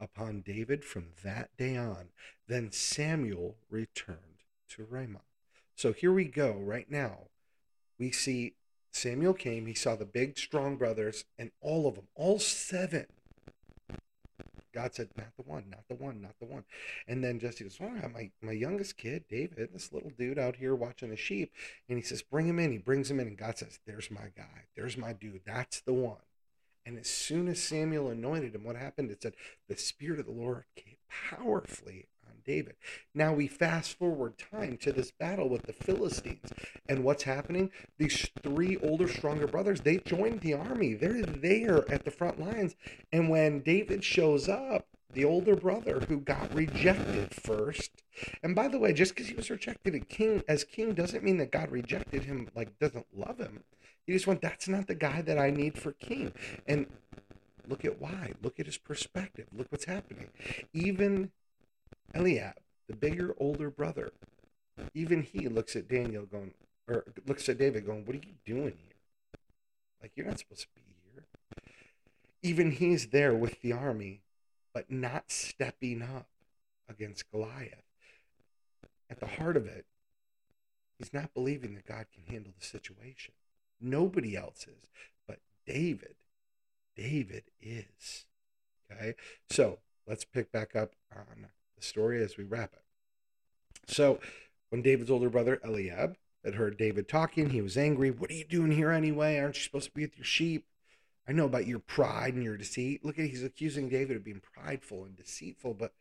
upon 0.00 0.42
David 0.42 0.84
from 0.84 1.08
that 1.22 1.50
day 1.56 1.76
on. 1.76 2.08
Then 2.48 2.72
Samuel 2.72 3.56
returned 3.70 4.44
to 4.70 4.86
Ramah. 4.88 5.22
So 5.74 5.92
here 5.92 6.12
we 6.12 6.24
go 6.24 6.52
right 6.52 6.90
now. 6.90 7.28
we 7.98 8.10
see 8.10 8.54
Samuel 8.92 9.34
came, 9.34 9.66
he 9.66 9.74
saw 9.74 9.96
the 9.96 10.04
big, 10.04 10.36
strong 10.36 10.76
brothers, 10.76 11.24
and 11.38 11.50
all 11.60 11.86
of 11.86 11.94
them, 11.94 12.08
all 12.14 12.38
seven. 12.38 13.06
God 14.72 14.94
said, 14.94 15.10
Not 15.16 15.36
the 15.36 15.42
one, 15.42 15.64
not 15.70 15.86
the 15.88 15.94
one, 15.94 16.20
not 16.20 16.38
the 16.40 16.46
one. 16.46 16.64
And 17.06 17.22
then 17.22 17.38
Jesse 17.38 17.64
goes, 17.64 17.78
Well, 17.78 17.92
my, 18.12 18.30
my 18.40 18.52
youngest 18.52 18.96
kid, 18.96 19.24
David, 19.28 19.70
this 19.72 19.92
little 19.92 20.10
dude 20.16 20.38
out 20.38 20.56
here 20.56 20.74
watching 20.74 21.10
the 21.10 21.16
sheep. 21.16 21.52
And 21.88 21.98
he 21.98 22.04
says, 22.04 22.22
Bring 22.22 22.46
him 22.46 22.58
in. 22.58 22.72
He 22.72 22.78
brings 22.78 23.10
him 23.10 23.20
in, 23.20 23.28
and 23.28 23.36
God 23.36 23.58
says, 23.58 23.78
There's 23.86 24.10
my 24.10 24.30
guy. 24.36 24.66
There's 24.76 24.96
my 24.96 25.12
dude. 25.12 25.42
That's 25.46 25.80
the 25.80 25.92
one. 25.92 26.16
And 26.84 26.98
as 26.98 27.08
soon 27.08 27.48
as 27.48 27.62
Samuel 27.62 28.08
anointed 28.10 28.54
him, 28.54 28.64
what 28.64 28.76
happened? 28.76 29.10
It 29.10 29.22
said, 29.22 29.34
The 29.68 29.76
Spirit 29.76 30.20
of 30.20 30.26
the 30.26 30.32
Lord 30.32 30.64
came 30.74 30.96
powerfully 31.08 32.06
on 32.26 32.34
David. 32.44 32.74
Now 33.14 33.32
we 33.32 33.46
fast 33.46 33.96
forward 33.98 34.34
time 34.38 34.76
to 34.78 34.92
this 34.92 35.12
battle 35.12 35.48
with 35.48 35.62
the 35.62 35.72
Philistines. 35.72 36.52
And 36.88 37.04
what's 37.04 37.22
happening? 37.22 37.70
These 37.98 38.30
three 38.42 38.76
older, 38.78 39.06
stronger 39.08 39.46
brothers, 39.46 39.82
they 39.82 39.98
joined 39.98 40.40
the 40.40 40.54
army. 40.54 40.94
They're 40.94 41.22
there 41.22 41.90
at 41.90 42.04
the 42.04 42.10
front 42.10 42.40
lines. 42.40 42.74
And 43.12 43.28
when 43.28 43.60
David 43.60 44.02
shows 44.02 44.48
up, 44.48 44.86
the 45.12 45.24
older 45.24 45.54
brother 45.54 46.00
who 46.08 46.20
got 46.20 46.54
rejected 46.54 47.34
first. 47.34 47.90
And 48.42 48.54
by 48.54 48.68
the 48.68 48.78
way, 48.78 48.92
just 48.92 49.14
because 49.14 49.28
he 49.28 49.34
was 49.34 49.50
rejected 49.50 49.94
as 49.94 50.02
king, 50.08 50.42
as 50.48 50.64
king 50.64 50.94
doesn't 50.94 51.22
mean 51.22 51.38
that 51.38 51.52
God 51.52 51.70
rejected 51.70 52.24
him, 52.24 52.48
like 52.54 52.78
doesn't 52.78 53.06
love 53.14 53.38
him. 53.38 53.64
He 54.06 54.12
just 54.12 54.26
went, 54.26 54.42
that's 54.42 54.68
not 54.68 54.86
the 54.86 54.94
guy 54.94 55.22
that 55.22 55.38
I 55.38 55.50
need 55.50 55.78
for 55.78 55.92
king. 55.92 56.32
And 56.66 56.86
look 57.68 57.84
at 57.84 58.00
why. 58.00 58.32
Look 58.42 58.58
at 58.58 58.66
his 58.66 58.78
perspective. 58.78 59.46
Look 59.52 59.68
what's 59.70 59.84
happening. 59.84 60.28
Even 60.72 61.30
Eliab, 62.14 62.54
the 62.88 62.96
bigger, 62.96 63.34
older 63.38 63.70
brother, 63.70 64.10
even 64.94 65.22
he 65.22 65.48
looks 65.48 65.76
at 65.76 65.88
Daniel 65.88 66.24
going, 66.24 66.54
or 66.88 67.04
looks 67.26 67.48
at 67.48 67.58
David 67.58 67.86
going, 67.86 68.04
What 68.04 68.16
are 68.16 68.20
you 68.26 68.34
doing 68.44 68.74
here? 68.78 69.40
Like, 70.00 70.12
you're 70.16 70.26
not 70.26 70.38
supposed 70.38 70.62
to 70.62 70.68
be 70.74 70.82
here. 71.12 71.24
Even 72.42 72.72
he's 72.72 73.08
there 73.08 73.34
with 73.34 73.60
the 73.62 73.72
army, 73.72 74.22
but 74.74 74.90
not 74.90 75.30
stepping 75.30 76.02
up 76.02 76.26
against 76.88 77.30
Goliath. 77.30 77.84
At 79.08 79.20
the 79.20 79.26
heart 79.26 79.56
of 79.56 79.66
it, 79.66 79.84
he's 80.98 81.12
not 81.12 81.34
believing 81.34 81.74
that 81.74 81.86
God 81.86 82.06
can 82.12 82.24
handle 82.32 82.52
the 82.58 82.64
situation. 82.64 83.34
Nobody 83.82 84.36
else 84.36 84.66
is, 84.66 84.88
but 85.26 85.40
David, 85.66 86.14
David 86.96 87.44
is. 87.60 88.26
Okay, 88.90 89.14
so 89.50 89.78
let's 90.06 90.24
pick 90.24 90.52
back 90.52 90.76
up 90.76 90.92
on 91.14 91.46
the 91.76 91.82
story 91.82 92.22
as 92.22 92.36
we 92.36 92.44
wrap 92.44 92.72
it. 92.74 93.92
So, 93.92 94.20
when 94.70 94.82
David's 94.82 95.10
older 95.10 95.30
brother 95.30 95.60
Eliab 95.64 96.16
had 96.44 96.54
heard 96.54 96.76
David 96.76 97.08
talking, 97.08 97.50
he 97.50 97.60
was 97.60 97.76
angry. 97.76 98.10
What 98.10 98.30
are 98.30 98.34
you 98.34 98.44
doing 98.44 98.72
here 98.72 98.90
anyway? 98.90 99.38
Aren't 99.38 99.56
you 99.56 99.62
supposed 99.62 99.86
to 99.86 99.94
be 99.94 100.02
with 100.02 100.16
your 100.16 100.24
sheep? 100.24 100.66
I 101.26 101.32
know 101.32 101.44
about 101.44 101.66
your 101.66 101.78
pride 101.78 102.34
and 102.34 102.42
your 102.42 102.56
deceit. 102.56 103.04
Look 103.04 103.18
at 103.18 103.26
he's 103.26 103.44
accusing 103.44 103.88
David 103.88 104.16
of 104.16 104.24
being 104.24 104.40
prideful 104.40 105.04
and 105.04 105.16
deceitful, 105.16 105.74
but 105.74 105.92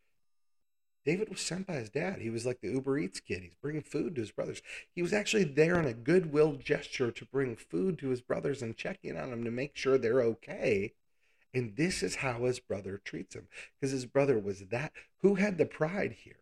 David 1.04 1.30
was 1.30 1.42
sent 1.42 1.68
by 1.68 1.74
his 1.74 1.90
dad. 1.90 2.20
He 2.20 2.30
was 2.30 2.46
like 2.46 2.62
the 2.62 2.70
Uber 2.70 3.00
Eats 3.00 3.20
kid. 3.20 3.42
He's 3.42 3.56
bringing 3.62 3.82
food 3.82 4.16
to 4.16 4.22
his 4.22 4.32
brothers. 4.32 4.62
He 4.94 5.02
was 5.02 5.14
actually 5.14 5.46
there 5.46 5.80
in 5.80 5.86
a 5.86 5.94
goodwill 5.94 6.54
gesture 6.54 7.12
to 7.12 7.26
bring 7.26 7.56
food 7.56 7.98
to 8.00 8.10
his 8.10 8.22
brothers 8.22 8.62
and 8.62 8.78
check 8.78 9.00
in 9.04 9.18
on 9.18 9.32
them 9.32 9.44
to 9.44 9.52
make 9.52 9.76
sure 9.76 9.98
they're 9.98 10.22
okay. 10.22 10.94
And 11.54 11.76
this 11.76 12.04
is 12.04 12.18
how 12.18 12.46
his 12.46 12.60
brother 12.60 13.02
treats 13.04 13.36
him 13.36 13.48
because 13.80 13.92
his 13.92 14.06
brother 14.06 14.40
was 14.40 14.66
that. 14.70 14.94
Who 15.22 15.36
had 15.36 15.58
the 15.58 15.66
pride 15.66 16.18
here? 16.24 16.36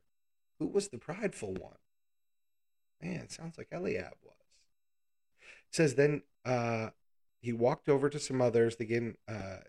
Who 0.60 0.68
was 0.68 0.89
the 0.89 0.98
prideful 0.98 1.54
one? 1.54 1.78
Man, 3.01 3.22
it 3.22 3.32
sounds 3.32 3.58
like 3.58 3.70
Eliab 3.72 4.16
was. 4.24 4.36
It 5.70 5.75
says 5.75 5.96
then 5.96 6.24
uh, 6.46 6.89
he 7.39 7.54
walked 7.54 7.88
over 7.88 8.10
to 8.10 8.20
some 8.20 8.42
others. 8.42 8.75
Again, 8.80 9.16
uh, 9.28 9.60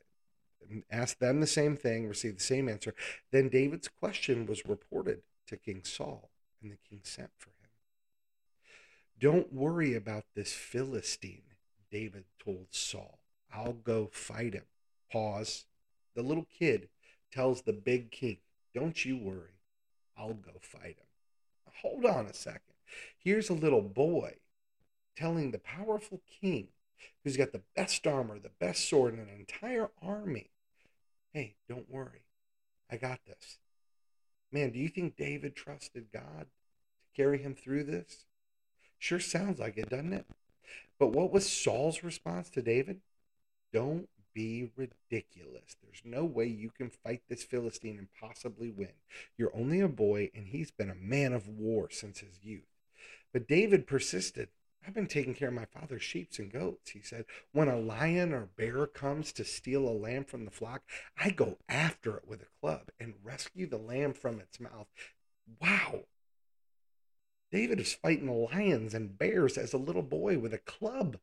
asked 0.91 1.21
them 1.21 1.41
the 1.41 1.47
same 1.47 1.77
thing, 1.77 2.07
received 2.09 2.39
the 2.39 2.45
same 2.45 2.69
answer. 2.69 2.95
Then 3.31 3.49
David's 3.49 3.89
question 3.89 4.47
was 4.47 4.67
reported 4.67 5.23
to 5.47 5.57
King 5.57 5.83
Saul, 5.85 6.31
and 6.63 6.71
the 6.71 6.79
king 6.89 7.01
sent 7.05 7.31
for 7.37 7.51
him. 7.51 7.71
Don't 9.19 9.53
worry 9.53 9.95
about 9.95 10.25
this 10.35 10.53
Philistine, 10.53 11.55
David 11.91 12.25
told 12.43 12.69
Saul. 12.71 13.19
I'll 13.53 13.73
go 13.73 14.09
fight 14.13 14.55
him. 14.55 14.65
Pause. 15.11 15.67
The 16.15 16.23
little 16.23 16.47
kid 16.59 16.89
tells 17.33 17.63
the 17.63 17.73
big 17.73 18.11
king, 18.11 18.39
Don't 18.75 19.05
you 19.05 19.17
worry. 19.17 19.59
I'll 20.17 20.35
go 20.35 20.53
fight 20.61 20.97
him. 20.99 21.07
Hold 21.83 22.05
on 22.05 22.27
a 22.27 22.35
second. 22.35 22.61
Here's 23.19 23.51
a 23.51 23.55
little 23.55 23.83
boy 23.83 24.35
telling 25.17 25.51
the 25.51 25.59
powerful 25.59 26.21
king 26.41 26.69
who's 27.23 27.37
got 27.37 27.53
the 27.53 27.63
best 27.77 28.07
armor, 28.07 28.39
the 28.39 28.51
best 28.61 28.89
sword, 28.89 29.15
and 29.15 29.29
an 29.29 29.35
entire 29.35 29.91
army 30.03 30.51
hey, 31.33 31.55
don't 31.69 31.91
worry. 31.91 32.25
I 32.91 32.97
got 32.97 33.21
this. 33.27 33.59
Man, 34.53 34.71
do 34.71 34.79
you 34.79 34.89
think 34.89 35.17
David 35.17 35.55
trusted 35.55 36.07
God 36.13 36.47
to 36.47 37.17
carry 37.23 37.39
him 37.39 37.55
through 37.55 37.85
this? 37.85 38.25
Sure 38.99 39.21
sounds 39.21 39.59
like 39.59 39.77
it, 39.79 39.89
doesn't 39.89 40.13
it? 40.13 40.27
But 40.99 41.13
what 41.13 41.33
was 41.33 41.51
Saul's 41.51 42.03
response 42.03 42.51
to 42.51 42.63
David? 42.63 43.01
Don't 43.73 44.09
be 44.35 44.71
ridiculous. 44.77 45.77
There's 45.83 46.03
no 46.05 46.25
way 46.25 46.47
you 46.47 46.71
can 46.71 46.91
fight 46.91 47.23
this 47.29 47.43
Philistine 47.43 47.99
and 47.99 48.09
possibly 48.21 48.71
win. 48.71 48.93
You're 49.37 49.55
only 49.57 49.81
a 49.81 49.89
boy, 49.89 50.31
and 50.35 50.49
he's 50.49 50.71
been 50.71 50.91
a 50.91 50.95
man 50.95 51.33
of 51.33 51.49
war 51.49 51.89
since 51.91 52.21
his 52.21 52.43
youth. 52.43 52.67
But 53.33 53.49
David 53.49 53.87
persisted. 53.87 54.49
I've 54.87 54.95
been 54.95 55.07
taking 55.07 55.35
care 55.35 55.49
of 55.49 55.55
my 55.55 55.67
father's 55.67 56.03
sheep 56.03 56.31
and 56.39 56.51
goats, 56.51 56.91
he 56.91 57.01
said. 57.01 57.27
When 57.53 57.69
a 57.69 57.79
lion 57.79 58.33
or 58.33 58.49
bear 58.57 58.87
comes 58.87 59.33
to 59.33 59.45
steal 59.45 59.87
a 59.87 59.91
lamb 59.91 60.25
from 60.25 60.45
the 60.45 60.51
flock, 60.51 60.83
I 61.17 61.31
go 61.31 61.59
after 61.69 62.17
it 62.17 62.27
with 62.27 62.43
a 62.43 62.61
club 62.61 62.91
and 62.99 63.15
rescue 63.23 63.69
the 63.69 63.77
lamb 63.77 64.15
from 64.15 64.41
its 64.41 64.59
mouth. 64.59 64.89
Wow. 65.61 66.05
David 67.53 67.79
is 67.79 67.93
fighting 67.93 68.29
lions 68.29 68.95
and 68.95 69.19
bears 69.19 69.59
as 69.59 69.73
a 69.73 69.79
little 69.79 70.03
boy 70.03 70.39
with 70.39 70.55
a 70.55 70.59
club. 70.59 71.19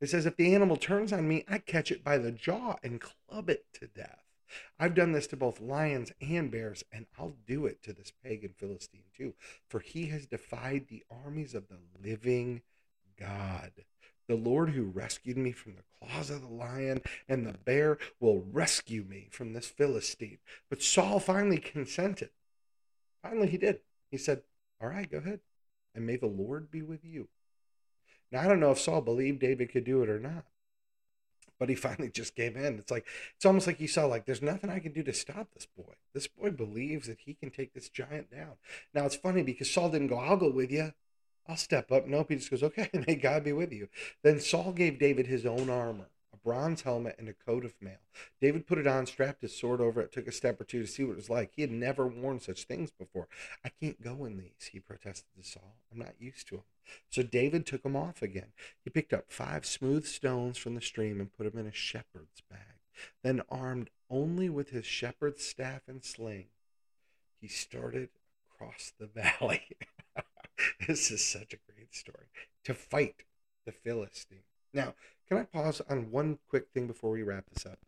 It 0.00 0.08
says, 0.08 0.26
if 0.26 0.36
the 0.36 0.54
animal 0.54 0.76
turns 0.76 1.12
on 1.12 1.28
me, 1.28 1.44
I 1.46 1.58
catch 1.58 1.92
it 1.92 2.02
by 2.02 2.18
the 2.18 2.32
jaw 2.32 2.76
and 2.82 3.00
club 3.00 3.50
it 3.50 3.66
to 3.74 3.86
death. 3.86 4.24
I've 4.78 4.94
done 4.94 5.12
this 5.12 5.26
to 5.28 5.36
both 5.36 5.60
lions 5.60 6.12
and 6.20 6.50
bears, 6.50 6.82
and 6.90 7.06
I'll 7.18 7.36
do 7.46 7.66
it 7.66 7.82
to 7.84 7.92
this 7.92 8.12
pagan 8.24 8.54
Philistine 8.56 9.04
too, 9.16 9.34
for 9.68 9.80
he 9.80 10.06
has 10.06 10.26
defied 10.26 10.88
the 10.88 11.04
armies 11.08 11.54
of 11.54 11.68
the 11.68 11.78
living 12.02 12.62
God. 13.20 13.72
The 14.28 14.36
Lord 14.36 14.70
who 14.70 14.84
rescued 14.84 15.36
me 15.36 15.52
from 15.52 15.74
the 15.74 15.82
claws 16.06 16.30
of 16.30 16.40
the 16.40 16.48
lion 16.48 17.02
and 17.28 17.46
the 17.46 17.52
bear 17.52 17.98
will 18.20 18.44
rescue 18.52 19.02
me 19.02 19.28
from 19.30 19.52
this 19.52 19.66
Philistine. 19.66 20.38
But 20.68 20.82
Saul 20.82 21.20
finally 21.20 21.58
consented. 21.58 22.30
Finally, 23.22 23.48
he 23.48 23.58
did. 23.58 23.80
He 24.10 24.16
said, 24.16 24.42
All 24.80 24.88
right, 24.88 25.10
go 25.10 25.18
ahead, 25.18 25.40
and 25.94 26.06
may 26.06 26.16
the 26.16 26.26
Lord 26.26 26.70
be 26.70 26.82
with 26.82 27.04
you. 27.04 27.28
Now, 28.30 28.42
I 28.42 28.46
don't 28.46 28.60
know 28.60 28.70
if 28.70 28.78
Saul 28.78 29.00
believed 29.00 29.40
David 29.40 29.72
could 29.72 29.84
do 29.84 30.02
it 30.02 30.08
or 30.08 30.20
not, 30.20 30.44
but 31.58 31.68
he 31.68 31.74
finally 31.74 32.10
just 32.10 32.36
gave 32.36 32.56
in. 32.56 32.78
It's 32.78 32.90
like, 32.90 33.06
it's 33.36 33.44
almost 33.44 33.66
like 33.66 33.78
he 33.78 33.86
saw, 33.86 34.06
like, 34.06 34.26
there's 34.26 34.42
nothing 34.42 34.70
I 34.70 34.78
can 34.78 34.92
do 34.92 35.02
to 35.02 35.12
stop 35.12 35.48
this 35.52 35.66
boy. 35.66 35.94
This 36.14 36.28
boy 36.28 36.50
believes 36.50 37.08
that 37.08 37.18
he 37.24 37.34
can 37.34 37.50
take 37.50 37.74
this 37.74 37.88
giant 37.88 38.30
down. 38.30 38.52
Now, 38.94 39.06
it's 39.06 39.16
funny 39.16 39.42
because 39.42 39.72
Saul 39.72 39.90
didn't 39.90 40.08
go, 40.08 40.18
I'll 40.18 40.36
go 40.36 40.50
with 40.50 40.70
you. 40.70 40.92
I'll 41.50 41.56
step 41.56 41.90
up. 41.90 42.06
Nope. 42.06 42.28
He 42.28 42.36
just 42.36 42.50
goes, 42.50 42.62
okay, 42.62 42.88
may 43.06 43.16
God 43.16 43.42
be 43.42 43.52
with 43.52 43.72
you. 43.72 43.88
Then 44.22 44.38
Saul 44.38 44.72
gave 44.72 45.00
David 45.00 45.26
his 45.26 45.44
own 45.44 45.68
armor, 45.68 46.08
a 46.32 46.36
bronze 46.36 46.82
helmet, 46.82 47.16
and 47.18 47.28
a 47.28 47.32
coat 47.32 47.64
of 47.64 47.74
mail. 47.80 47.98
David 48.40 48.68
put 48.68 48.78
it 48.78 48.86
on, 48.86 49.06
strapped 49.06 49.42
his 49.42 49.56
sword 49.56 49.80
over 49.80 50.00
it, 50.00 50.12
took 50.12 50.28
a 50.28 50.32
step 50.32 50.60
or 50.60 50.64
two 50.64 50.80
to 50.82 50.86
see 50.86 51.02
what 51.02 51.12
it 51.12 51.16
was 51.16 51.28
like. 51.28 51.50
He 51.56 51.62
had 51.62 51.72
never 51.72 52.06
worn 52.06 52.38
such 52.38 52.64
things 52.64 52.92
before. 52.92 53.26
I 53.64 53.68
can't 53.68 54.00
go 54.00 54.24
in 54.24 54.38
these, 54.38 54.70
he 54.70 54.78
protested 54.78 55.26
to 55.36 55.42
Saul. 55.42 55.74
I'm 55.92 55.98
not 55.98 56.14
used 56.20 56.46
to 56.48 56.56
them. 56.56 56.64
So 57.08 57.22
David 57.24 57.66
took 57.66 57.82
them 57.82 57.96
off 57.96 58.22
again. 58.22 58.52
He 58.84 58.90
picked 58.90 59.12
up 59.12 59.26
five 59.28 59.66
smooth 59.66 60.06
stones 60.06 60.56
from 60.56 60.76
the 60.76 60.80
stream 60.80 61.20
and 61.20 61.36
put 61.36 61.50
them 61.50 61.60
in 61.60 61.66
a 61.66 61.74
shepherd's 61.74 62.42
bag. 62.48 62.58
Then, 63.24 63.42
armed 63.48 63.90
only 64.08 64.48
with 64.48 64.70
his 64.70 64.84
shepherd's 64.86 65.44
staff 65.44 65.82
and 65.88 66.04
sling, 66.04 66.46
he 67.40 67.48
started 67.48 68.10
across 68.60 68.92
the 68.98 69.06
valley. 69.40 69.62
this 70.86 71.10
is 71.10 71.24
such 71.24 71.54
a 71.54 71.72
great 71.72 71.94
story 71.94 72.26
to 72.64 72.74
fight 72.74 73.24
the 73.66 73.72
Philistine. 73.72 74.42
Now, 74.72 74.94
can 75.28 75.38
I 75.38 75.44
pause 75.44 75.80
on 75.88 76.10
one 76.10 76.38
quick 76.48 76.68
thing 76.72 76.86
before 76.86 77.10
we 77.10 77.22
wrap 77.22 77.44
this 77.52 77.66
up? 77.66 77.78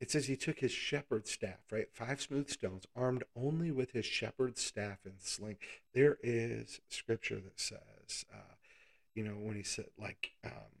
It 0.00 0.10
says 0.10 0.26
he 0.26 0.36
took 0.36 0.60
his 0.60 0.72
shepherd's 0.72 1.30
staff, 1.30 1.58
right? 1.70 1.86
Five 1.92 2.22
smooth 2.22 2.48
stones, 2.48 2.86
armed 2.96 3.22
only 3.36 3.70
with 3.70 3.92
his 3.92 4.06
shepherd's 4.06 4.62
staff 4.62 4.98
and 5.04 5.20
sling. 5.20 5.58
There 5.92 6.16
is 6.22 6.80
scripture 6.88 7.36
that 7.36 7.60
says, 7.60 8.24
uh, 8.32 8.54
you 9.14 9.22
know, 9.22 9.32
when 9.32 9.56
he 9.56 9.62
said, 9.62 9.86
like, 9.98 10.30
um, 10.44 10.80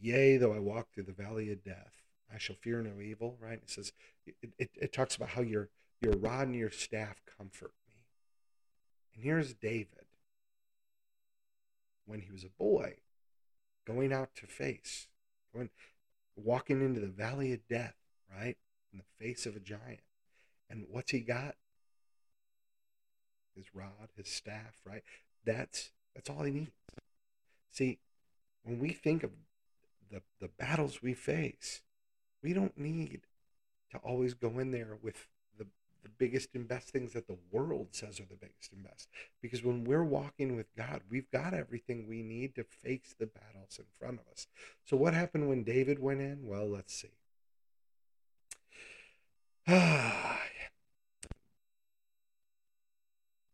Yea, 0.00 0.38
though 0.38 0.54
I 0.54 0.58
walk 0.58 0.88
through 0.90 1.04
the 1.04 1.12
valley 1.12 1.52
of 1.52 1.62
death, 1.62 2.02
I 2.32 2.38
shall 2.38 2.56
fear 2.56 2.80
no 2.82 3.00
evil, 3.00 3.36
right? 3.40 3.60
It 3.62 3.68
says, 3.68 3.92
it, 4.26 4.50
it, 4.58 4.70
it 4.74 4.92
talks 4.92 5.16
about 5.16 5.30
how 5.30 5.42
your, 5.42 5.68
your 6.00 6.16
rod 6.16 6.46
and 6.46 6.56
your 6.56 6.70
staff 6.70 7.20
comfort 7.36 7.72
and 9.18 9.24
here's 9.24 9.52
David. 9.52 10.06
when 12.06 12.20
he 12.20 12.30
was 12.30 12.44
a 12.44 12.48
boy, 12.58 12.94
going 13.86 14.12
out 14.12 14.30
to 14.36 14.46
face, 14.46 15.08
going, 15.52 15.68
walking 16.36 16.80
into 16.80 17.00
the 17.00 17.06
valley 17.06 17.52
of 17.52 17.66
death, 17.68 17.96
right? 18.34 18.56
In 18.92 18.98
the 18.98 19.24
face 19.24 19.44
of 19.44 19.56
a 19.56 19.60
giant. 19.60 20.00
And 20.70 20.86
what's 20.88 21.10
he 21.10 21.20
got? 21.20 21.56
His 23.54 23.66
rod, 23.74 24.08
his 24.16 24.28
staff, 24.28 24.76
right? 24.86 25.02
That's 25.44 25.90
that's 26.14 26.30
all 26.30 26.44
he 26.44 26.52
needs. 26.52 26.70
See, 27.70 27.98
when 28.62 28.78
we 28.78 28.90
think 28.90 29.22
of 29.22 29.30
the, 30.10 30.22
the 30.40 30.48
battles 30.48 31.02
we 31.02 31.12
face, 31.12 31.82
we 32.42 32.52
don't 32.52 32.78
need 32.78 33.22
to 33.90 33.98
always 33.98 34.34
go 34.34 34.58
in 34.58 34.70
there 34.70 34.96
with 35.02 35.26
the, 36.08 36.14
biggest 36.18 36.54
and 36.54 36.68
best 36.68 36.90
things 36.90 37.12
that 37.12 37.26
the 37.26 37.38
world 37.50 37.88
says 37.92 38.20
are 38.20 38.26
the 38.28 38.36
biggest 38.36 38.72
and 38.72 38.84
best. 38.84 39.08
Because 39.42 39.62
when 39.62 39.84
we're 39.84 40.04
walking 40.04 40.56
with 40.56 40.74
God, 40.76 41.02
we've 41.10 41.30
got 41.30 41.54
everything 41.54 42.06
we 42.06 42.22
need 42.22 42.54
to 42.56 42.64
face 42.64 43.14
the 43.18 43.26
battles 43.26 43.78
in 43.78 43.84
front 43.98 44.20
of 44.20 44.32
us. 44.32 44.46
So, 44.84 44.96
what 44.96 45.14
happened 45.14 45.48
when 45.48 45.64
David 45.64 45.98
went 45.98 46.20
in? 46.20 46.46
Well, 46.46 46.68
let's 46.68 46.94
see. 46.94 47.08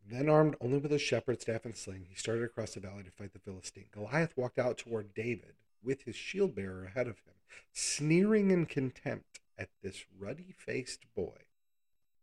Then, 0.06 0.28
armed 0.28 0.54
only 0.60 0.78
with 0.78 0.92
a 0.92 0.98
shepherd's 0.98 1.42
staff 1.42 1.64
and 1.64 1.74
sling, 1.74 2.06
he 2.10 2.14
started 2.14 2.44
across 2.44 2.74
the 2.74 2.80
valley 2.80 3.02
to 3.04 3.10
fight 3.10 3.32
the 3.32 3.38
Philistine. 3.38 3.86
Goliath 3.90 4.36
walked 4.36 4.58
out 4.58 4.76
toward 4.76 5.14
David 5.14 5.54
with 5.82 6.02
his 6.02 6.14
shield 6.14 6.54
bearer 6.54 6.84
ahead 6.84 7.06
of 7.06 7.20
him, 7.20 7.34
sneering 7.72 8.50
in 8.50 8.66
contempt 8.66 9.40
at 9.58 9.70
this 9.82 10.04
ruddy 10.18 10.54
faced 10.56 11.06
boy. 11.16 11.38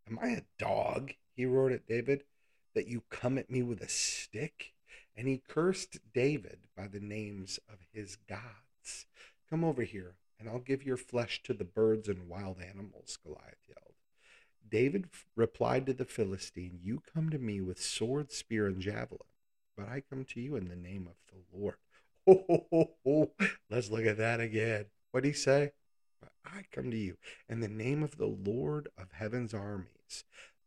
Am 0.09 0.19
I 0.21 0.29
a 0.29 0.41
dog? 0.57 1.13
he 1.33 1.45
roared 1.45 1.73
at 1.73 1.87
David, 1.87 2.23
that 2.73 2.87
you 2.87 3.03
come 3.09 3.37
at 3.37 3.49
me 3.49 3.63
with 3.63 3.81
a 3.81 3.89
stick? 3.89 4.73
And 5.15 5.27
he 5.27 5.41
cursed 5.47 5.99
David 6.13 6.59
by 6.75 6.87
the 6.87 6.99
names 6.99 7.59
of 7.69 7.79
his 7.93 8.15
gods. 8.15 9.05
Come 9.49 9.63
over 9.63 9.83
here, 9.83 10.15
and 10.39 10.47
I'll 10.47 10.59
give 10.59 10.85
your 10.85 10.97
flesh 10.97 11.41
to 11.43 11.53
the 11.53 11.65
birds 11.65 12.07
and 12.07 12.29
wild 12.29 12.61
animals, 12.61 13.17
Goliath 13.23 13.65
yelled. 13.67 13.95
David 14.69 15.09
replied 15.35 15.85
to 15.85 15.93
the 15.93 16.05
Philistine, 16.05 16.79
You 16.81 17.01
come 17.13 17.29
to 17.29 17.37
me 17.37 17.59
with 17.59 17.81
sword, 17.81 18.31
spear, 18.31 18.67
and 18.67 18.79
javelin, 18.81 19.19
but 19.75 19.89
I 19.89 20.01
come 20.09 20.23
to 20.25 20.39
you 20.39 20.55
in 20.55 20.69
the 20.69 20.75
name 20.75 21.07
of 21.07 21.15
the 21.27 21.57
Lord. 21.57 21.75
Oh, 22.27 22.45
oh, 22.47 22.67
oh, 22.71 22.91
oh. 23.05 23.31
Let's 23.69 23.89
look 23.89 24.05
at 24.05 24.17
that 24.19 24.39
again. 24.39 24.85
What 25.11 25.23
did 25.23 25.29
he 25.29 25.33
say? 25.33 25.71
I 26.45 26.63
come 26.71 26.91
to 26.91 26.97
you 26.97 27.17
in 27.49 27.59
the 27.59 27.67
name 27.67 28.03
of 28.03 28.17
the 28.17 28.25
Lord 28.25 28.89
of 28.97 29.11
heaven's 29.13 29.53
armies, 29.53 30.23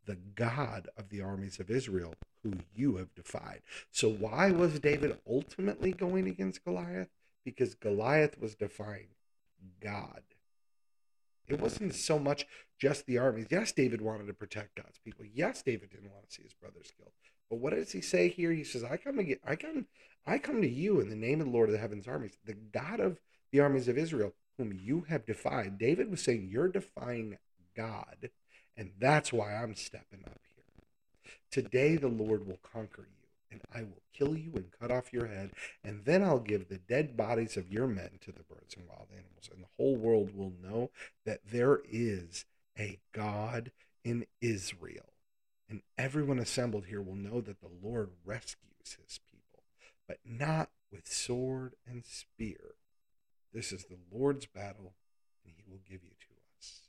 the 0.07 0.17
God 0.17 0.89
of 0.97 1.09
the 1.09 1.21
armies 1.21 1.61
of 1.61 1.71
Israel, 1.71 2.15
who 2.43 2.55
you 2.75 2.97
have 2.97 3.15
defied. 3.15 3.63
So, 3.91 4.09
why 4.09 4.51
was 4.51 4.81
David 4.81 5.17
ultimately 5.29 5.93
going 5.93 6.29
against 6.29 6.65
Goliath? 6.65 7.09
Because 7.45 7.75
Goliath 7.75 8.41
was 8.41 8.55
defying 8.55 9.09
God. 9.81 10.23
It 11.47 11.61
wasn't 11.61 11.95
so 11.95 12.19
much 12.19 12.47
just 12.79 13.07
the 13.07 13.19
armies. 13.19 13.47
Yes, 13.51 13.73
David 13.73 14.01
wanted 14.01 14.27
to 14.27 14.35
protect 14.35 14.77
God's 14.77 14.99
people. 14.99 15.25
Yes, 15.33 15.63
David 15.63 15.91
didn't 15.91 16.13
want 16.13 16.29
to 16.29 16.35
see 16.35 16.43
his 16.43 16.55
brothers 16.55 16.91
killed. 16.97 17.13
But 17.51 17.59
what 17.59 17.75
does 17.75 17.93
he 17.93 18.01
say 18.01 18.29
here? 18.29 18.53
He 18.53 18.65
says, 18.65 18.83
"I 18.83 18.97
come 18.97 19.17
to 19.17 19.25
get, 19.25 19.41
I 19.45 19.57
come, 19.57 19.87
I 20.27 20.39
come 20.39 20.63
to 20.63 20.69
you 20.69 21.01
in 21.01 21.11
the 21.11 21.17
name 21.17 21.41
of 21.41 21.47
the 21.47 21.53
Lord 21.53 21.69
of 21.69 21.75
the 21.75 21.79
heavens 21.79 22.09
armies, 22.09 22.39
the 22.45 22.55
God 22.55 23.01
of 23.01 23.21
the 23.53 23.61
armies 23.61 23.89
of 23.89 23.99
Israel, 23.99 24.33
whom 24.57 24.73
you 24.73 25.03
have 25.03 25.27
defied." 25.27 25.79
David 25.79 26.11
was 26.11 26.23
saying, 26.23 26.49
"You're 26.49 26.69
defying 26.69 27.39
God, 27.75 28.31
and 28.77 28.93
that's 28.99 29.33
why 29.33 29.55
I'm 29.55 29.75
stepping 29.75 30.25
up 30.25 30.41
here. 30.55 31.33
Today, 31.51 31.97
the 31.97 32.09
Lord 32.09 32.47
will 32.47 32.59
conquer 32.59 33.03
you." 33.03 33.25
and 33.55 33.63
I 33.73 33.83
will 33.85 34.03
kill 34.13 34.37
you 34.37 34.53
and 34.55 34.73
cut 34.81 34.91
off 34.91 35.13
your 35.13 35.27
head, 35.27 35.53
and 35.83 36.05
then 36.05 36.23
I'll 36.23 36.41
give 36.41 36.69
the 36.69 36.79
dead 36.79 37.17
bodies 37.17 37.57
of 37.57 37.71
your 37.71 37.87
men 37.87 38.19
to 38.23 38.33
the 38.33 38.43
birds 38.43 38.75
and 38.77 38.89
wild 38.89 39.09
animals, 39.13 39.49
and 39.53 39.63
the 39.63 39.69
whole 39.77 39.97
world 39.97 40.35
will 40.35 40.53
know 40.61 40.91
that 41.25 41.41
there 41.51 41.81
is 41.89 42.45
a 42.79 42.99
God 43.13 43.71
in 44.03 44.27
Israel. 44.41 45.13
And 45.69 45.83
everyone 45.97 46.39
assembled 46.39 46.87
here 46.87 47.01
will 47.01 47.15
know 47.15 47.41
that 47.41 47.61
the 47.61 47.71
Lord 47.83 48.11
rescues 48.25 48.97
his 49.01 49.21
people, 49.31 49.63
but 50.07 50.19
not 50.25 50.71
with 50.91 51.07
sword 51.07 51.75
and 51.87 52.05
spear. 52.05 52.75
This 53.55 53.71
is 53.71 53.85
the 53.85 53.99
Lord's 54.13 54.47
battle, 54.47 54.95
and 55.45 55.55
he 55.57 55.63
will 55.71 55.79
give 55.89 56.03
you 56.03 56.11
to 56.11 56.27
us. 56.59 56.83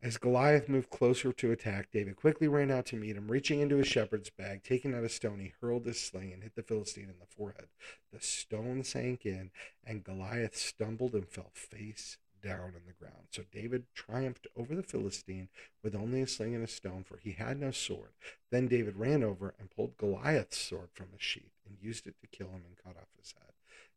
as 0.00 0.16
Goliath 0.18 0.68
moved 0.68 0.88
closer 0.88 1.32
to 1.32 1.50
attack, 1.50 1.90
David 1.90 2.14
quickly 2.14 2.46
ran 2.46 2.70
out 2.70 2.86
to 2.86 2.96
meet 2.96 3.16
him. 3.16 3.28
Reaching 3.28 3.58
into 3.58 3.76
his 3.76 3.88
shepherd's 3.88 4.30
bag, 4.30 4.62
taking 4.62 4.94
out 4.94 5.02
a 5.02 5.08
stone, 5.08 5.40
he 5.40 5.52
hurled 5.60 5.84
his 5.84 6.00
sling 6.00 6.32
and 6.32 6.44
hit 6.44 6.54
the 6.54 6.62
Philistine 6.62 7.10
in 7.10 7.18
the 7.18 7.26
forehead. 7.26 7.66
The 8.12 8.20
stone 8.20 8.84
sank 8.84 9.26
in, 9.26 9.50
and 9.84 10.04
Goliath 10.04 10.56
stumbled 10.56 11.14
and 11.14 11.28
fell 11.28 11.50
face 11.54 12.16
down 12.40 12.74
on 12.76 12.82
the 12.86 12.92
ground. 12.92 13.26
So 13.32 13.42
David 13.50 13.86
triumphed 13.94 14.46
over 14.56 14.76
the 14.76 14.82
Philistine 14.82 15.48
with 15.82 15.94
only 15.96 16.22
a 16.22 16.26
sling 16.28 16.54
and 16.54 16.64
a 16.64 16.68
stone, 16.68 17.04
for 17.04 17.18
he 17.18 17.32
had 17.32 17.60
no 17.60 17.72
sword. 17.72 18.10
Then 18.50 18.68
David 18.68 18.96
ran 18.96 19.24
over 19.24 19.54
and 19.58 19.70
pulled 19.70 19.96
Goliath's 19.96 20.56
sword 20.56 20.90
from 20.94 21.08
his 21.12 21.20
sheath 21.20 21.58
and 21.66 21.76
used 21.80 22.06
it 22.06 22.14
to 22.20 22.26
kill 22.28 22.48
him 22.48 22.62
and 22.64 22.76
cut 22.76 22.96
off 22.96 23.08
his 23.18 23.34
head. 23.36 23.49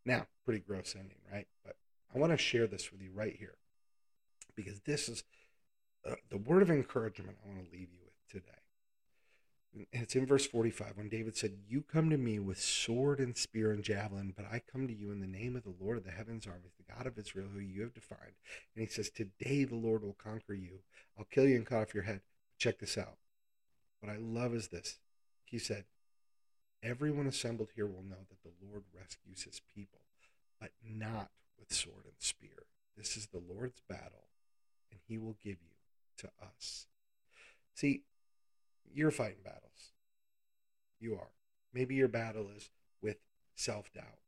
Now, 0.05 0.27
pretty 0.45 0.59
gross 0.59 0.95
ending, 0.97 1.19
right? 1.31 1.47
But 1.65 1.75
I 2.13 2.19
want 2.19 2.31
to 2.31 2.37
share 2.37 2.67
this 2.67 2.91
with 2.91 3.01
you 3.01 3.11
right 3.13 3.35
here 3.37 3.55
because 4.55 4.81
this 4.81 5.09
is 5.09 5.23
uh, 6.09 6.15
the 6.29 6.37
word 6.37 6.61
of 6.61 6.69
encouragement 6.69 7.37
I 7.43 7.47
want 7.47 7.65
to 7.65 7.71
leave 7.71 7.89
you 7.91 7.99
with 8.03 8.13
today. 8.29 8.57
And 9.73 9.87
it's 9.91 10.15
in 10.15 10.25
verse 10.25 10.45
45 10.45 10.97
when 10.97 11.09
David 11.09 11.35
said, 11.35 11.53
You 11.67 11.81
come 11.81 12.09
to 12.09 12.17
me 12.17 12.37
with 12.37 12.59
sword 12.59 13.19
and 13.19 13.35
spear 13.35 13.71
and 13.71 13.83
javelin, 13.83 14.33
but 14.35 14.45
I 14.51 14.61
come 14.71 14.87
to 14.87 14.93
you 14.93 15.11
in 15.11 15.19
the 15.19 15.27
name 15.27 15.55
of 15.55 15.63
the 15.63 15.73
Lord 15.79 15.97
of 15.97 16.03
the 16.03 16.11
heavens 16.11 16.45
armies, 16.45 16.73
the 16.77 16.93
God 16.93 17.07
of 17.07 17.17
Israel, 17.17 17.47
who 17.51 17.59
you 17.59 17.81
have 17.81 17.93
defied. 17.93 18.33
And 18.75 18.85
he 18.85 18.87
says, 18.87 19.09
Today 19.09 19.63
the 19.63 19.75
Lord 19.75 20.03
will 20.03 20.17
conquer 20.21 20.53
you. 20.53 20.79
I'll 21.17 21.25
kill 21.25 21.47
you 21.47 21.55
and 21.55 21.65
cut 21.65 21.81
off 21.81 21.93
your 21.93 22.03
head. 22.03 22.21
Check 22.59 22.79
this 22.79 22.97
out. 22.97 23.17
What 23.99 24.11
I 24.11 24.17
love 24.17 24.53
is 24.53 24.67
this. 24.67 24.99
He 25.45 25.57
said, 25.57 25.85
Everyone 26.83 27.27
assembled 27.27 27.69
here 27.75 27.87
will 27.87 28.03
know 28.03 28.25
that 28.29 28.43
the 28.43 28.67
Lord 28.67 28.83
rescues 28.93 29.43
his 29.43 29.61
people, 29.73 30.01
but 30.59 30.71
not 30.83 31.29
with 31.57 31.71
sword 31.71 32.03
and 32.03 32.15
spear. 32.19 32.67
This 32.97 33.15
is 33.15 33.27
the 33.27 33.41
Lord's 33.41 33.81
battle, 33.87 34.27
and 34.91 34.99
he 35.07 35.17
will 35.17 35.37
give 35.41 35.57
you 35.61 35.75
to 36.17 36.27
us. 36.45 36.87
See, 37.73 38.03
you're 38.93 39.11
fighting 39.11 39.43
battles. 39.43 39.93
You 40.99 41.15
are. 41.15 41.31
Maybe 41.73 41.95
your 41.95 42.09
battle 42.09 42.47
is 42.55 42.69
with 43.01 43.17
self 43.55 43.91
doubt. 43.93 44.19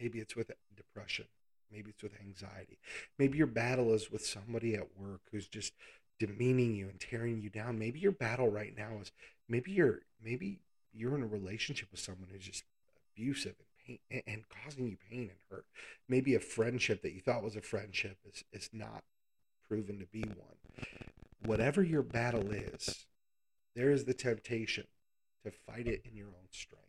Maybe 0.00 0.18
it's 0.18 0.34
with 0.34 0.50
depression. 0.76 1.26
Maybe 1.70 1.90
it's 1.90 2.02
with 2.02 2.18
anxiety. 2.20 2.78
Maybe 3.18 3.38
your 3.38 3.46
battle 3.46 3.92
is 3.94 4.10
with 4.10 4.24
somebody 4.24 4.74
at 4.74 4.96
work 4.98 5.20
who's 5.30 5.46
just 5.46 5.74
demeaning 6.18 6.74
you 6.74 6.88
and 6.88 6.98
tearing 6.98 7.40
you 7.40 7.50
down. 7.50 7.78
Maybe 7.78 8.00
your 8.00 8.12
battle 8.12 8.50
right 8.50 8.74
now 8.76 8.98
is 9.00 9.12
maybe 9.48 9.70
you're 9.72 10.00
maybe 10.22 10.60
you're 10.92 11.14
in 11.14 11.22
a 11.22 11.26
relationship 11.26 11.90
with 11.90 12.00
someone 12.00 12.28
who's 12.32 12.44
just 12.44 12.64
abusive 13.14 13.54
and 13.86 13.98
pain 14.10 14.22
and 14.26 14.44
causing 14.48 14.86
you 14.86 14.96
pain 15.10 15.30
and 15.30 15.38
hurt. 15.50 15.66
Maybe 16.08 16.34
a 16.34 16.40
friendship 16.40 17.02
that 17.02 17.12
you 17.12 17.20
thought 17.20 17.42
was 17.42 17.56
a 17.56 17.62
friendship 17.62 18.18
is, 18.26 18.44
is 18.52 18.70
not 18.72 19.04
proven 19.68 19.98
to 19.98 20.06
be 20.06 20.22
one. 20.22 20.86
Whatever 21.44 21.82
your 21.82 22.02
battle 22.02 22.50
is, 22.50 23.06
there 23.74 23.90
is 23.90 24.04
the 24.04 24.14
temptation 24.14 24.84
to 25.44 25.50
fight 25.50 25.86
it 25.86 26.02
in 26.04 26.16
your 26.16 26.28
own 26.28 26.48
strength. 26.50 26.84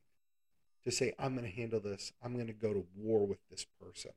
To 0.85 0.91
say, 0.91 1.13
I'm 1.19 1.35
going 1.35 1.45
to 1.45 1.55
handle 1.55 1.81
this. 1.81 2.13
I'm 2.23 2.33
going 2.33 2.47
to 2.47 2.53
go 2.53 2.73
to 2.73 2.85
war 2.95 3.27
with 3.27 3.39
this 3.51 3.65
person. 3.79 4.11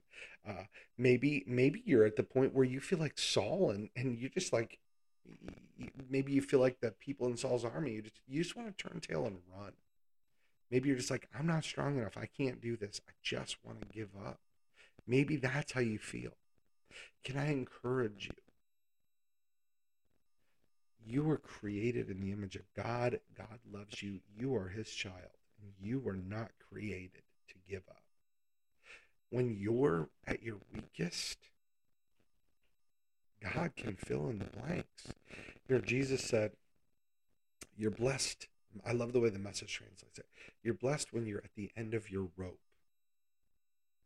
Uh, 0.49 0.65
maybe, 0.97 1.45
maybe 1.47 1.83
you're 1.85 2.05
at 2.05 2.17
the 2.17 2.23
point 2.23 2.55
where 2.55 2.65
you 2.65 2.81
feel 2.81 3.01
like 3.01 3.19
Saul, 3.19 3.71
and 3.71 3.91
and 3.97 4.17
you 4.17 4.29
just 4.29 4.53
like, 4.53 4.79
maybe 6.11 6.33
you 6.33 6.43
feel 6.43 6.61
like 6.61 6.81
the 6.81 6.91
people 6.93 7.27
in 7.27 7.37
Saul's 7.37 7.65
army. 7.65 7.93
You 7.93 8.03
just 8.03 8.21
you 8.29 8.43
just 8.43 8.57
want 8.57 8.77
to 8.77 8.85
turn 8.85 9.01
tail 9.01 9.27
and 9.27 9.39
run. 9.57 9.73
Maybe 10.71 10.89
you're 10.89 10.99
just 10.99 11.11
like, 11.11 11.29
I'm 11.39 11.47
not 11.47 11.65
strong 11.65 11.99
enough. 11.99 12.17
I 12.17 12.27
can't 12.27 12.61
do 12.61 12.77
this. 12.77 13.01
I 13.07 13.13
just 13.23 13.59
want 13.63 13.83
to 13.83 13.89
give 13.89 14.09
up. 14.25 14.41
Maybe 15.07 15.37
that's 15.37 15.73
how 15.73 15.81
you 15.81 15.99
feel. 15.99 16.33
Can 17.25 17.37
I 17.37 17.53
encourage 17.53 18.27
you? 18.27 18.35
You 21.05 21.25
were 21.25 21.39
created 21.39 22.09
in 22.09 22.21
the 22.21 22.33
image 22.33 22.57
of 22.57 22.63
God. 22.75 23.21
God 23.37 23.59
loves 23.71 24.03
you. 24.03 24.21
You 24.35 24.55
are 24.55 24.69
his 24.69 24.89
child. 24.89 25.37
You 25.81 25.99
were 25.99 26.17
not 26.17 26.53
created 26.71 27.23
to 27.49 27.55
give 27.69 27.83
up. 27.91 28.03
When 29.31 29.57
you're 29.59 30.09
at 30.27 30.43
your 30.43 30.59
weakest, 30.73 31.39
God 33.43 33.73
can 33.77 33.97
fill 33.97 34.29
in 34.29 34.39
the 34.39 34.45
blanks. 34.45 35.09
Know, 35.69 35.81
Jesus 35.81 36.23
said, 36.23 36.53
You're 37.77 37.91
blessed. 37.91 38.49
I 38.87 38.93
love 38.93 39.13
the 39.13 39.21
way 39.21 39.29
the 39.29 39.39
message 39.39 39.73
translates 39.73 40.19
it. 40.19 40.27
You're 40.63 40.75
blessed 40.75 41.13
when 41.13 41.27
you're 41.27 41.43
at 41.45 41.55
the 41.57 41.71
end 41.77 41.95
of 41.95 42.11
your 42.11 42.29
rope. 42.37 42.61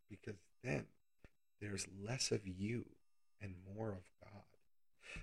Because 0.08 0.40
then 0.62 0.86
there's 1.60 1.86
less 2.04 2.30
of 2.30 2.46
you 2.46 2.84
and 3.40 3.54
more 3.76 3.90
of 3.90 4.04
God. 4.20 4.42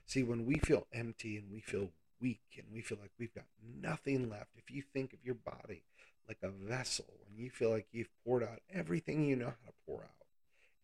See, 0.06 0.24
when 0.24 0.46
we 0.46 0.56
feel 0.56 0.88
empty 0.94 1.38
and 1.38 1.52
we 1.52 1.60
feel 1.60 1.90
weak 2.22 2.42
and 2.58 2.68
we 2.74 2.82
feel 2.82 2.98
like 3.02 3.12
we've 3.20 3.34
got 3.34 3.46
nothing 3.82 4.30
left, 4.30 4.52
if 4.56 4.74
you 4.74 4.82
think 4.82 5.14
of 5.14 5.20
your 5.24 5.36
body 5.36 5.84
like 6.28 6.40
a 6.42 6.50
vessel, 6.50 7.06
when 7.26 7.44
you 7.44 7.50
feel 7.50 7.70
like 7.70 7.88
you've 7.92 8.10
poured 8.26 8.44
out 8.44 8.60
everything 8.74 9.26
you 9.26 9.36
know 9.36 9.48
how 9.48 9.68
to 9.68 9.74
pour 9.86 10.02
out, 10.02 10.10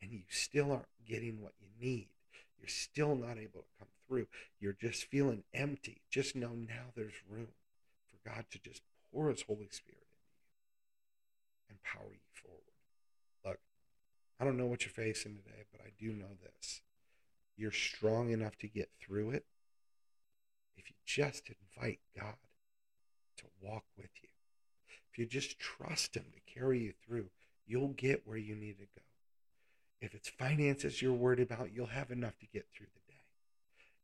and 0.01 0.11
you 0.11 0.21
still 0.29 0.71
aren't 0.71 0.85
getting 1.07 1.41
what 1.41 1.53
you 1.59 1.67
need, 1.79 2.07
you're 2.59 2.67
still 2.67 3.15
not 3.15 3.37
able 3.37 3.61
to 3.61 3.79
come 3.79 3.87
through, 4.07 4.27
you're 4.59 4.73
just 4.73 5.05
feeling 5.05 5.43
empty, 5.53 6.01
just 6.09 6.35
know 6.35 6.51
now 6.53 6.91
there's 6.95 7.13
room 7.29 7.49
for 8.11 8.29
God 8.29 8.45
to 8.51 8.59
just 8.59 8.81
pour 9.11 9.29
His 9.29 9.43
Holy 9.43 9.69
Spirit 9.71 10.07
into 10.09 10.29
you 10.29 11.69
and 11.69 11.83
power 11.83 12.11
you 12.11 12.19
forward. 12.33 12.61
Look, 13.45 13.59
I 14.39 14.45
don't 14.45 14.57
know 14.57 14.65
what 14.65 14.83
you're 14.83 14.91
facing 14.91 15.35
today, 15.35 15.63
but 15.71 15.81
I 15.81 15.91
do 15.99 16.11
know 16.11 16.37
this. 16.41 16.81
You're 17.55 17.71
strong 17.71 18.31
enough 18.31 18.57
to 18.59 18.67
get 18.67 18.89
through 19.01 19.31
it 19.31 19.45
if 20.77 20.89
you 20.89 20.95
just 21.05 21.49
invite 21.49 21.99
God 22.17 22.35
to 23.37 23.45
walk 23.61 23.83
with 23.97 24.09
you. 24.21 24.29
If 25.11 25.17
you 25.19 25.25
just 25.25 25.59
trust 25.59 26.15
Him 26.15 26.25
to 26.33 26.53
carry 26.53 26.79
you 26.79 26.93
through, 27.05 27.29
you'll 27.65 27.89
get 27.89 28.27
where 28.27 28.37
you 28.37 28.55
need 28.55 28.77
to 28.79 28.85
go. 28.85 29.01
If 30.01 30.13
it's 30.15 30.29
finances 30.29 31.01
you're 31.01 31.13
worried 31.13 31.39
about, 31.39 31.73
you'll 31.73 31.87
have 31.87 32.11
enough 32.11 32.37
to 32.39 32.47
get 32.47 32.65
through 32.73 32.87
the 32.93 33.11
day. 33.11 33.19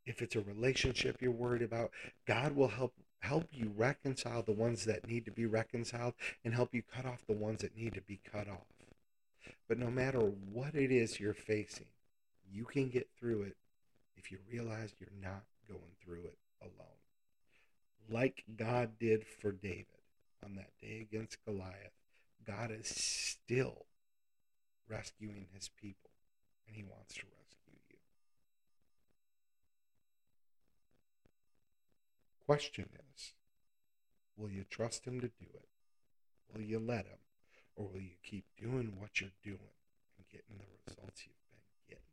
If 0.05 0.21
it's 0.21 0.35
a 0.35 0.41
relationship 0.41 1.21
you're 1.21 1.31
worried 1.31 1.61
about, 1.61 1.91
God 2.27 2.55
will 2.55 2.67
help 2.67 2.93
help 3.19 3.47
you 3.51 3.73
reconcile 3.75 4.43
the 4.43 4.51
ones 4.51 4.85
that 4.85 5.07
need 5.07 5.25
to 5.25 5.31
be 5.31 5.47
reconciled 5.47 6.13
and 6.43 6.53
help 6.53 6.75
you 6.75 6.83
cut 6.83 7.07
off 7.07 7.25
the 7.25 7.33
ones 7.33 7.61
that 7.61 7.75
need 7.75 7.93
to 7.95 8.01
be 8.01 8.19
cut 8.31 8.47
off. 8.47 8.67
But 9.67 9.79
no 9.79 9.89
matter 9.89 10.19
what 10.19 10.75
it 10.75 10.91
is 10.91 11.19
you're 11.19 11.33
facing, 11.33 11.87
you 12.51 12.65
can 12.65 12.89
get 12.89 13.09
through 13.17 13.43
it 13.43 13.55
if 14.15 14.31
you 14.31 14.37
realize 14.51 14.93
you're 14.99 15.09
not 15.21 15.43
going 15.67 15.95
through 16.03 16.25
it 16.25 16.37
alone. 16.61 16.99
Like 18.07 18.43
God 18.55 18.99
did 18.99 19.25
for 19.25 19.51
David 19.51 19.87
on 20.43 20.55
that 20.55 20.69
day 20.79 21.01
against 21.01 21.43
Goliath, 21.45 21.93
God 22.45 22.69
is 22.71 22.87
still 22.87 23.85
rescuing 24.89 25.47
his 25.53 25.69
people, 25.69 26.11
and 26.67 26.75
he 26.75 26.83
wants 26.83 27.15
to 27.15 27.21
rescue 27.21 27.79
you. 27.89 27.97
Question 32.45 32.89
is 33.13 33.33
will 34.37 34.51
you 34.51 34.65
trust 34.69 35.05
him 35.05 35.19
to 35.21 35.27
do 35.27 35.47
it? 35.53 35.69
Will 36.53 36.61
you 36.61 36.79
let 36.79 37.05
him? 37.05 37.17
Or 37.75 37.87
will 37.87 38.01
you 38.01 38.15
keep 38.23 38.45
doing 38.61 38.93
what 38.99 39.19
you're 39.19 39.29
doing 39.43 39.75
and 40.17 40.27
getting 40.31 40.57
the 40.57 40.65
results 40.87 41.23
you've 41.25 41.35
been 41.49 41.59
getting? 41.89 42.03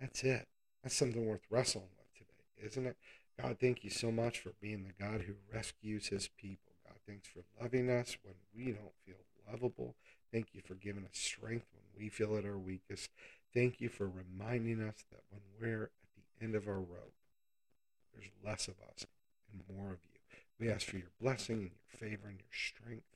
That's 0.00 0.22
it. 0.22 0.48
That's 0.82 0.96
something 0.96 1.26
worth 1.26 1.46
wrestling 1.50 1.88
with 1.96 2.12
today, 2.14 2.66
isn't 2.66 2.86
it? 2.86 2.96
God, 3.40 3.56
thank 3.60 3.84
you 3.84 3.90
so 3.90 4.10
much 4.10 4.38
for 4.38 4.52
being 4.60 4.84
the 4.84 5.04
God 5.04 5.22
who 5.22 5.34
rescues 5.52 6.08
his 6.08 6.28
people. 6.28 6.72
God, 6.86 6.96
thanks 7.06 7.28
for 7.28 7.42
loving 7.62 7.90
us 7.90 8.18
when 8.22 8.34
we 8.54 8.72
don't 8.72 8.92
feel 9.06 9.16
lovable. 9.50 9.94
Thank 10.32 10.48
you 10.52 10.60
for 10.64 10.74
giving 10.74 11.04
us 11.04 11.10
strength 11.18 11.66
when 11.72 12.04
we 12.04 12.08
feel 12.08 12.36
at 12.36 12.44
our 12.44 12.58
weakest. 12.58 13.10
Thank 13.52 13.80
you 13.80 13.88
for 13.88 14.08
reminding 14.08 14.80
us 14.80 15.04
that 15.10 15.22
when 15.30 15.40
we're 15.60 15.84
at 15.84 15.90
the 16.38 16.44
end 16.44 16.54
of 16.54 16.68
our 16.68 16.78
rope, 16.78 17.14
there's 18.14 18.30
less 18.44 18.68
of 18.68 18.74
us 18.88 19.06
and 19.52 19.76
more 19.76 19.92
of 19.92 19.98
you. 20.04 20.20
We 20.58 20.70
ask 20.70 20.86
for 20.86 20.98
your 20.98 21.10
blessing 21.20 21.56
and 21.56 21.70
your 21.70 22.10
favor 22.10 22.28
and 22.28 22.38
your 22.38 22.52
strength. 22.52 23.06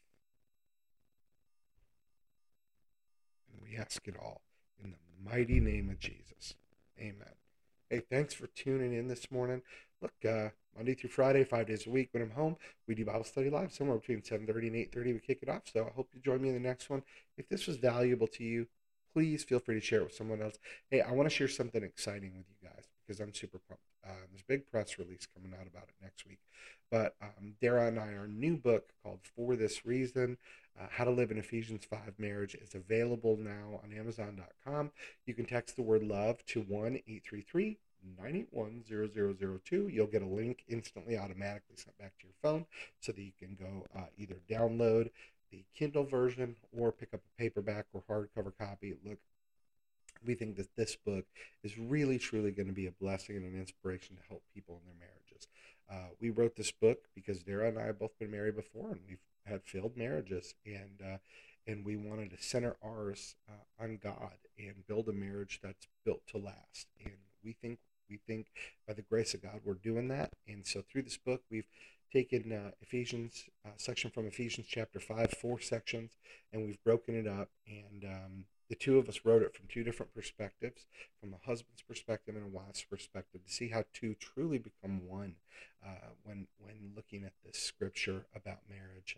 And 3.53 3.63
we 3.63 3.77
ask 3.77 4.07
it 4.09 4.17
all 4.21 4.41
in 4.83 4.93
the 4.93 5.31
mighty 5.31 5.61
name 5.61 5.91
of 5.91 6.01
Jesus. 6.01 6.55
Amen. 6.99 7.35
Hey, 7.91 8.03
thanks 8.11 8.35
for 8.35 8.47
tuning 8.49 8.93
in 8.93 9.09
this 9.09 9.31
morning. 9.31 9.63
Look, 10.05 10.31
uh, 10.31 10.51
Monday 10.77 10.93
through 10.93 11.09
Friday, 11.09 11.45
five 11.45 11.67
days 11.67 11.87
a 11.87 11.91
week. 11.91 12.11
When 12.13 12.23
I'm 12.23 12.33
home, 12.33 12.57
we 12.87 12.95
do 12.95 13.07
Bible 13.07 13.25
study 13.25 13.49
live 13.49 13.73
somewhere 13.73 13.97
between 13.97 14.21
7:30 14.21 14.67
and 14.67 14.77
8:30. 14.77 15.15
We 15.15 15.19
kick 15.19 15.39
it 15.41 15.49
off. 15.49 15.63
So 15.73 15.87
I 15.87 15.91
hope 15.91 16.11
you 16.13 16.21
join 16.21 16.43
me 16.43 16.51
in 16.51 16.55
the 16.55 16.61
next 16.61 16.91
one. 16.91 17.03
If 17.39 17.49
this 17.49 17.67
was 17.67 17.79
valuable 17.79 18.27
to 18.27 18.45
you, 18.45 18.67
please 19.15 19.45
feel 19.45 19.61
free 19.61 19.77
to 19.77 19.81
share 19.81 20.01
it 20.01 20.05
with 20.05 20.15
someone 20.15 20.43
else. 20.43 20.59
Hey, 20.91 21.01
I 21.01 21.13
want 21.13 21.27
to 21.31 21.35
share 21.35 21.49
something 21.49 21.83
exciting 21.83 22.37
with 22.37 22.45
you 22.51 22.69
guys 22.69 22.85
because 23.01 23.19
I'm 23.19 23.33
super 23.33 23.59
pumped. 23.67 23.83
Uh, 24.07 24.27
there's 24.31 24.43
a 24.43 24.47
big 24.47 24.71
press 24.71 24.99
release 24.99 25.27
coming 25.27 25.59
out 25.59 25.67
about 25.67 25.85
it 25.85 25.95
next 26.03 26.27
week. 26.27 26.41
But 26.91 27.17
um, 27.23 27.55
Dara 27.63 27.87
and 27.87 27.99
I, 27.99 28.13
our 28.13 28.29
new 28.29 28.59
book 28.59 28.93
called 29.03 29.21
For 29.35 29.57
This 29.57 29.87
Reason, 29.87 30.37
uh, 30.79 30.89
How 30.91 31.05
to 31.05 31.11
Live 31.11 31.31
in 31.31 31.39
Ephesians 31.39 31.87
5 31.87 32.19
Marriage, 32.19 32.55
is 32.57 32.75
available 32.75 33.39
now 33.39 33.81
on 33.83 33.97
Amazon.com. 33.99 34.91
You 35.25 35.33
can 35.33 35.47
text 35.47 35.77
the 35.77 35.83
word 35.83 36.03
love 36.03 36.45
to 36.49 36.61
1 36.61 36.97
833 36.97 37.79
9810002. 38.21 39.93
You'll 39.93 40.07
get 40.07 40.23
a 40.23 40.27
link 40.27 40.65
instantly, 40.69 41.17
automatically 41.17 41.77
sent 41.77 41.97
back 41.99 42.13
to 42.21 42.27
your 42.27 42.35
phone 42.43 42.67
so 43.01 43.13
that 43.13 43.21
you 43.21 43.33
can 43.39 43.57
go 43.59 43.87
uh, 43.97 44.07
either 44.19 44.37
download 44.49 45.11
the 45.51 45.65
Kindle 45.75 46.05
version 46.05 46.57
or 46.77 46.93
pick 46.93 47.15
up 47.15 47.21
a 47.21 47.43
paperback 47.43 47.87
or 47.93 48.03
hardcover 48.09 48.53
copy. 48.59 48.95
Look, 49.05 49.19
we 50.27 50.35
think 50.35 50.57
that 50.57 50.75
this 50.77 50.97
book 50.97 51.27
is 51.63 51.79
really, 51.79 52.19
truly 52.19 52.51
going 52.51 52.69
to 52.69 52.73
be 52.73 52.87
a 52.87 52.93
blessing 52.93 53.37
and 53.37 53.45
an 53.45 53.59
inspiration 53.59 54.17
to 54.17 54.23
help 54.29 54.43
people 54.55 54.81
in 54.81 54.87
their 54.87 55.09
marriages. 55.09 55.49
Uh, 55.91 56.15
we 56.21 56.31
wrote 56.31 56.57
this 56.57 56.73
book 56.73 56.99
because 57.15 57.43
Dara 57.43 57.69
and 57.69 57.79
I 57.79 57.87
have 57.87 57.99
both 57.99 58.19
been 58.19 58.31
married 58.31 58.57
before, 58.57 58.91
and 58.91 59.01
we've 59.07 59.19
had 59.45 59.63
failed 59.65 59.97
marriages, 59.97 60.55
and 60.65 61.01
uh, 61.05 61.19
and 61.67 61.85
we 61.85 61.97
wanted 61.97 62.31
to 62.31 62.43
center 62.43 62.77
ours 62.83 63.37
uh, 63.49 63.83
on 63.83 63.99
God 64.03 64.37
and 64.59 64.87
build 64.87 65.09
a 65.09 65.13
marriage 65.13 65.61
that's 65.63 65.87
built 66.05 66.27
to 66.29 66.39
last. 66.39 66.89
And 67.03 67.15
we 67.43 67.53
think 67.53 67.79
we 68.09 68.19
think 68.27 68.47
by 68.87 68.95
the 68.95 69.03
grace 69.03 69.35
of 69.35 69.43
God 69.43 69.61
we're 69.65 69.75
doing 69.75 70.09
that. 70.09 70.33
And 70.47 70.67
so 70.67 70.83
through 70.83 71.03
this 71.03 71.17
book, 71.19 71.43
we've 71.51 71.69
taken 72.13 72.53
uh, 72.53 72.71
Ephesians 72.81 73.45
uh, 73.67 73.71
section 73.77 74.11
from 74.11 74.27
Ephesians 74.27 74.67
chapter 74.71 75.01
five, 75.01 75.33
four 75.33 75.61
sections, 75.61 76.13
and 76.53 76.65
we've 76.65 76.83
broken 76.85 77.15
it 77.17 77.27
up. 77.27 77.49
And 77.67 78.05
um, 78.05 78.45
the 78.71 78.77
two 78.77 78.99
of 78.99 79.09
us 79.09 79.21
wrote 79.25 79.43
it 79.43 79.55
from 79.55 79.67
two 79.69 79.85
different 79.85 80.15
perspectives, 80.15 80.87
from 81.21 81.35
a 81.35 81.47
husband's 81.47 81.83
perspective 81.83 82.35
and 82.37 82.45
a 82.45 82.49
wife's 82.49 82.85
perspective, 82.85 83.45
to 83.45 83.53
see 83.53 83.69
how 83.69 83.85
two 83.93 84.15
truly 84.15 84.59
become 84.59 85.07
one 85.07 85.35
uh, 85.85 86.11
when 86.23 86.47
when 86.59 86.93
looking 86.95 87.25
at 87.25 87.33
this 87.45 87.59
scripture 87.59 88.27
about 88.35 88.61
marriage. 88.69 89.17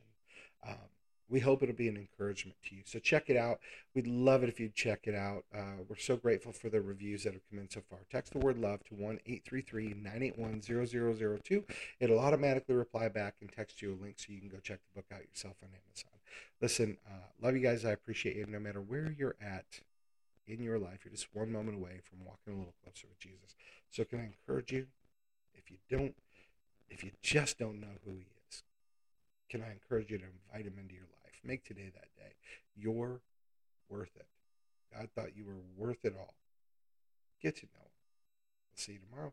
And 0.65 0.73
um, 0.73 0.89
we 1.29 1.41
hope 1.41 1.63
it'll 1.63 1.75
be 1.75 1.89
an 1.89 1.97
encouragement 1.97 2.57
to 2.69 2.77
you. 2.77 2.83
So 2.85 2.99
check 2.99 3.29
it 3.29 3.37
out. 3.37 3.59
We'd 3.95 4.07
love 4.07 4.43
it 4.43 4.49
if 4.49 4.61
you'd 4.61 4.75
check 4.75 5.01
it 5.05 5.15
out. 5.15 5.45
Uh, 5.55 5.83
we're 5.89 5.97
so 5.97 6.17
grateful 6.17 6.53
for 6.53 6.69
the 6.69 6.81
reviews 6.81 7.25
that 7.25 7.33
have 7.33 7.43
come 7.51 7.59
in 7.59 7.69
so 7.69 7.83
far. 7.91 8.01
Text 8.11 8.33
the 8.33 8.39
word 8.39 8.59
love 8.59 8.85
to 8.85 8.95
1 8.95 9.21
833 9.27 9.95
981 10.01 11.39
0002. 11.39 11.65
It'll 12.01 12.19
automatically 12.19 12.75
reply 12.75 13.09
back 13.09 13.35
and 13.41 13.51
text 13.51 13.83
you 13.83 13.95
a 13.95 14.03
link 14.03 14.17
so 14.19 14.33
you 14.33 14.41
can 14.41 14.49
go 14.49 14.59
check 14.59 14.79
the 14.79 15.01
book 15.01 15.07
out 15.13 15.23
yourself 15.29 15.57
on 15.63 15.69
Amazon. 15.69 16.21
Listen, 16.61 16.97
uh, 17.07 17.27
love 17.43 17.55
you 17.55 17.63
guys. 17.63 17.85
I 17.85 17.91
appreciate 17.91 18.37
you. 18.37 18.47
No 18.47 18.61
matter 18.61 18.81
where 18.81 19.15
you're 19.17 19.37
at 19.41 19.81
in 20.47 20.63
your 20.63 20.79
life, 20.79 21.01
you're 21.05 21.13
just 21.13 21.29
one 21.33 21.51
moment 21.51 21.77
away 21.77 22.01
from 22.05 22.25
walking 22.25 22.55
a 22.55 22.57
little 22.57 22.75
closer 22.85 23.09
with 23.09 23.19
Jesus. 23.19 23.57
So 23.91 24.05
can 24.05 24.21
I 24.21 24.25
encourage 24.27 24.73
you? 24.73 24.87
If 25.55 25.71
you 25.71 25.79
don't, 25.91 26.15
if 26.89 27.03
you 27.03 27.11
just 27.23 27.59
don't 27.59 27.81
know 27.81 27.99
who 28.05 28.13
he 28.13 28.21
is, 28.21 28.36
can 29.49 29.63
I 29.63 29.71
encourage 29.71 30.11
you 30.11 30.19
to 30.19 30.25
invite 30.25 30.67
him 30.67 30.79
into 30.81 30.95
your 30.95 31.09
life? 31.25 31.35
Make 31.45 31.65
today 31.65 31.91
that 31.95 32.09
day. 32.17 32.35
You're 32.77 33.21
worth 33.89 34.17
it. 34.17 34.27
God 34.93 35.09
thought 35.15 35.37
you 35.37 35.45
were 35.45 35.61
worth 35.77 36.05
it 36.05 36.15
all. 36.19 36.35
Get 37.41 37.57
to 37.57 37.67
know 37.67 37.83
him. 37.83 37.91
We'll 38.71 38.77
see 38.77 38.93
you 38.93 39.01
tomorrow. 39.11 39.33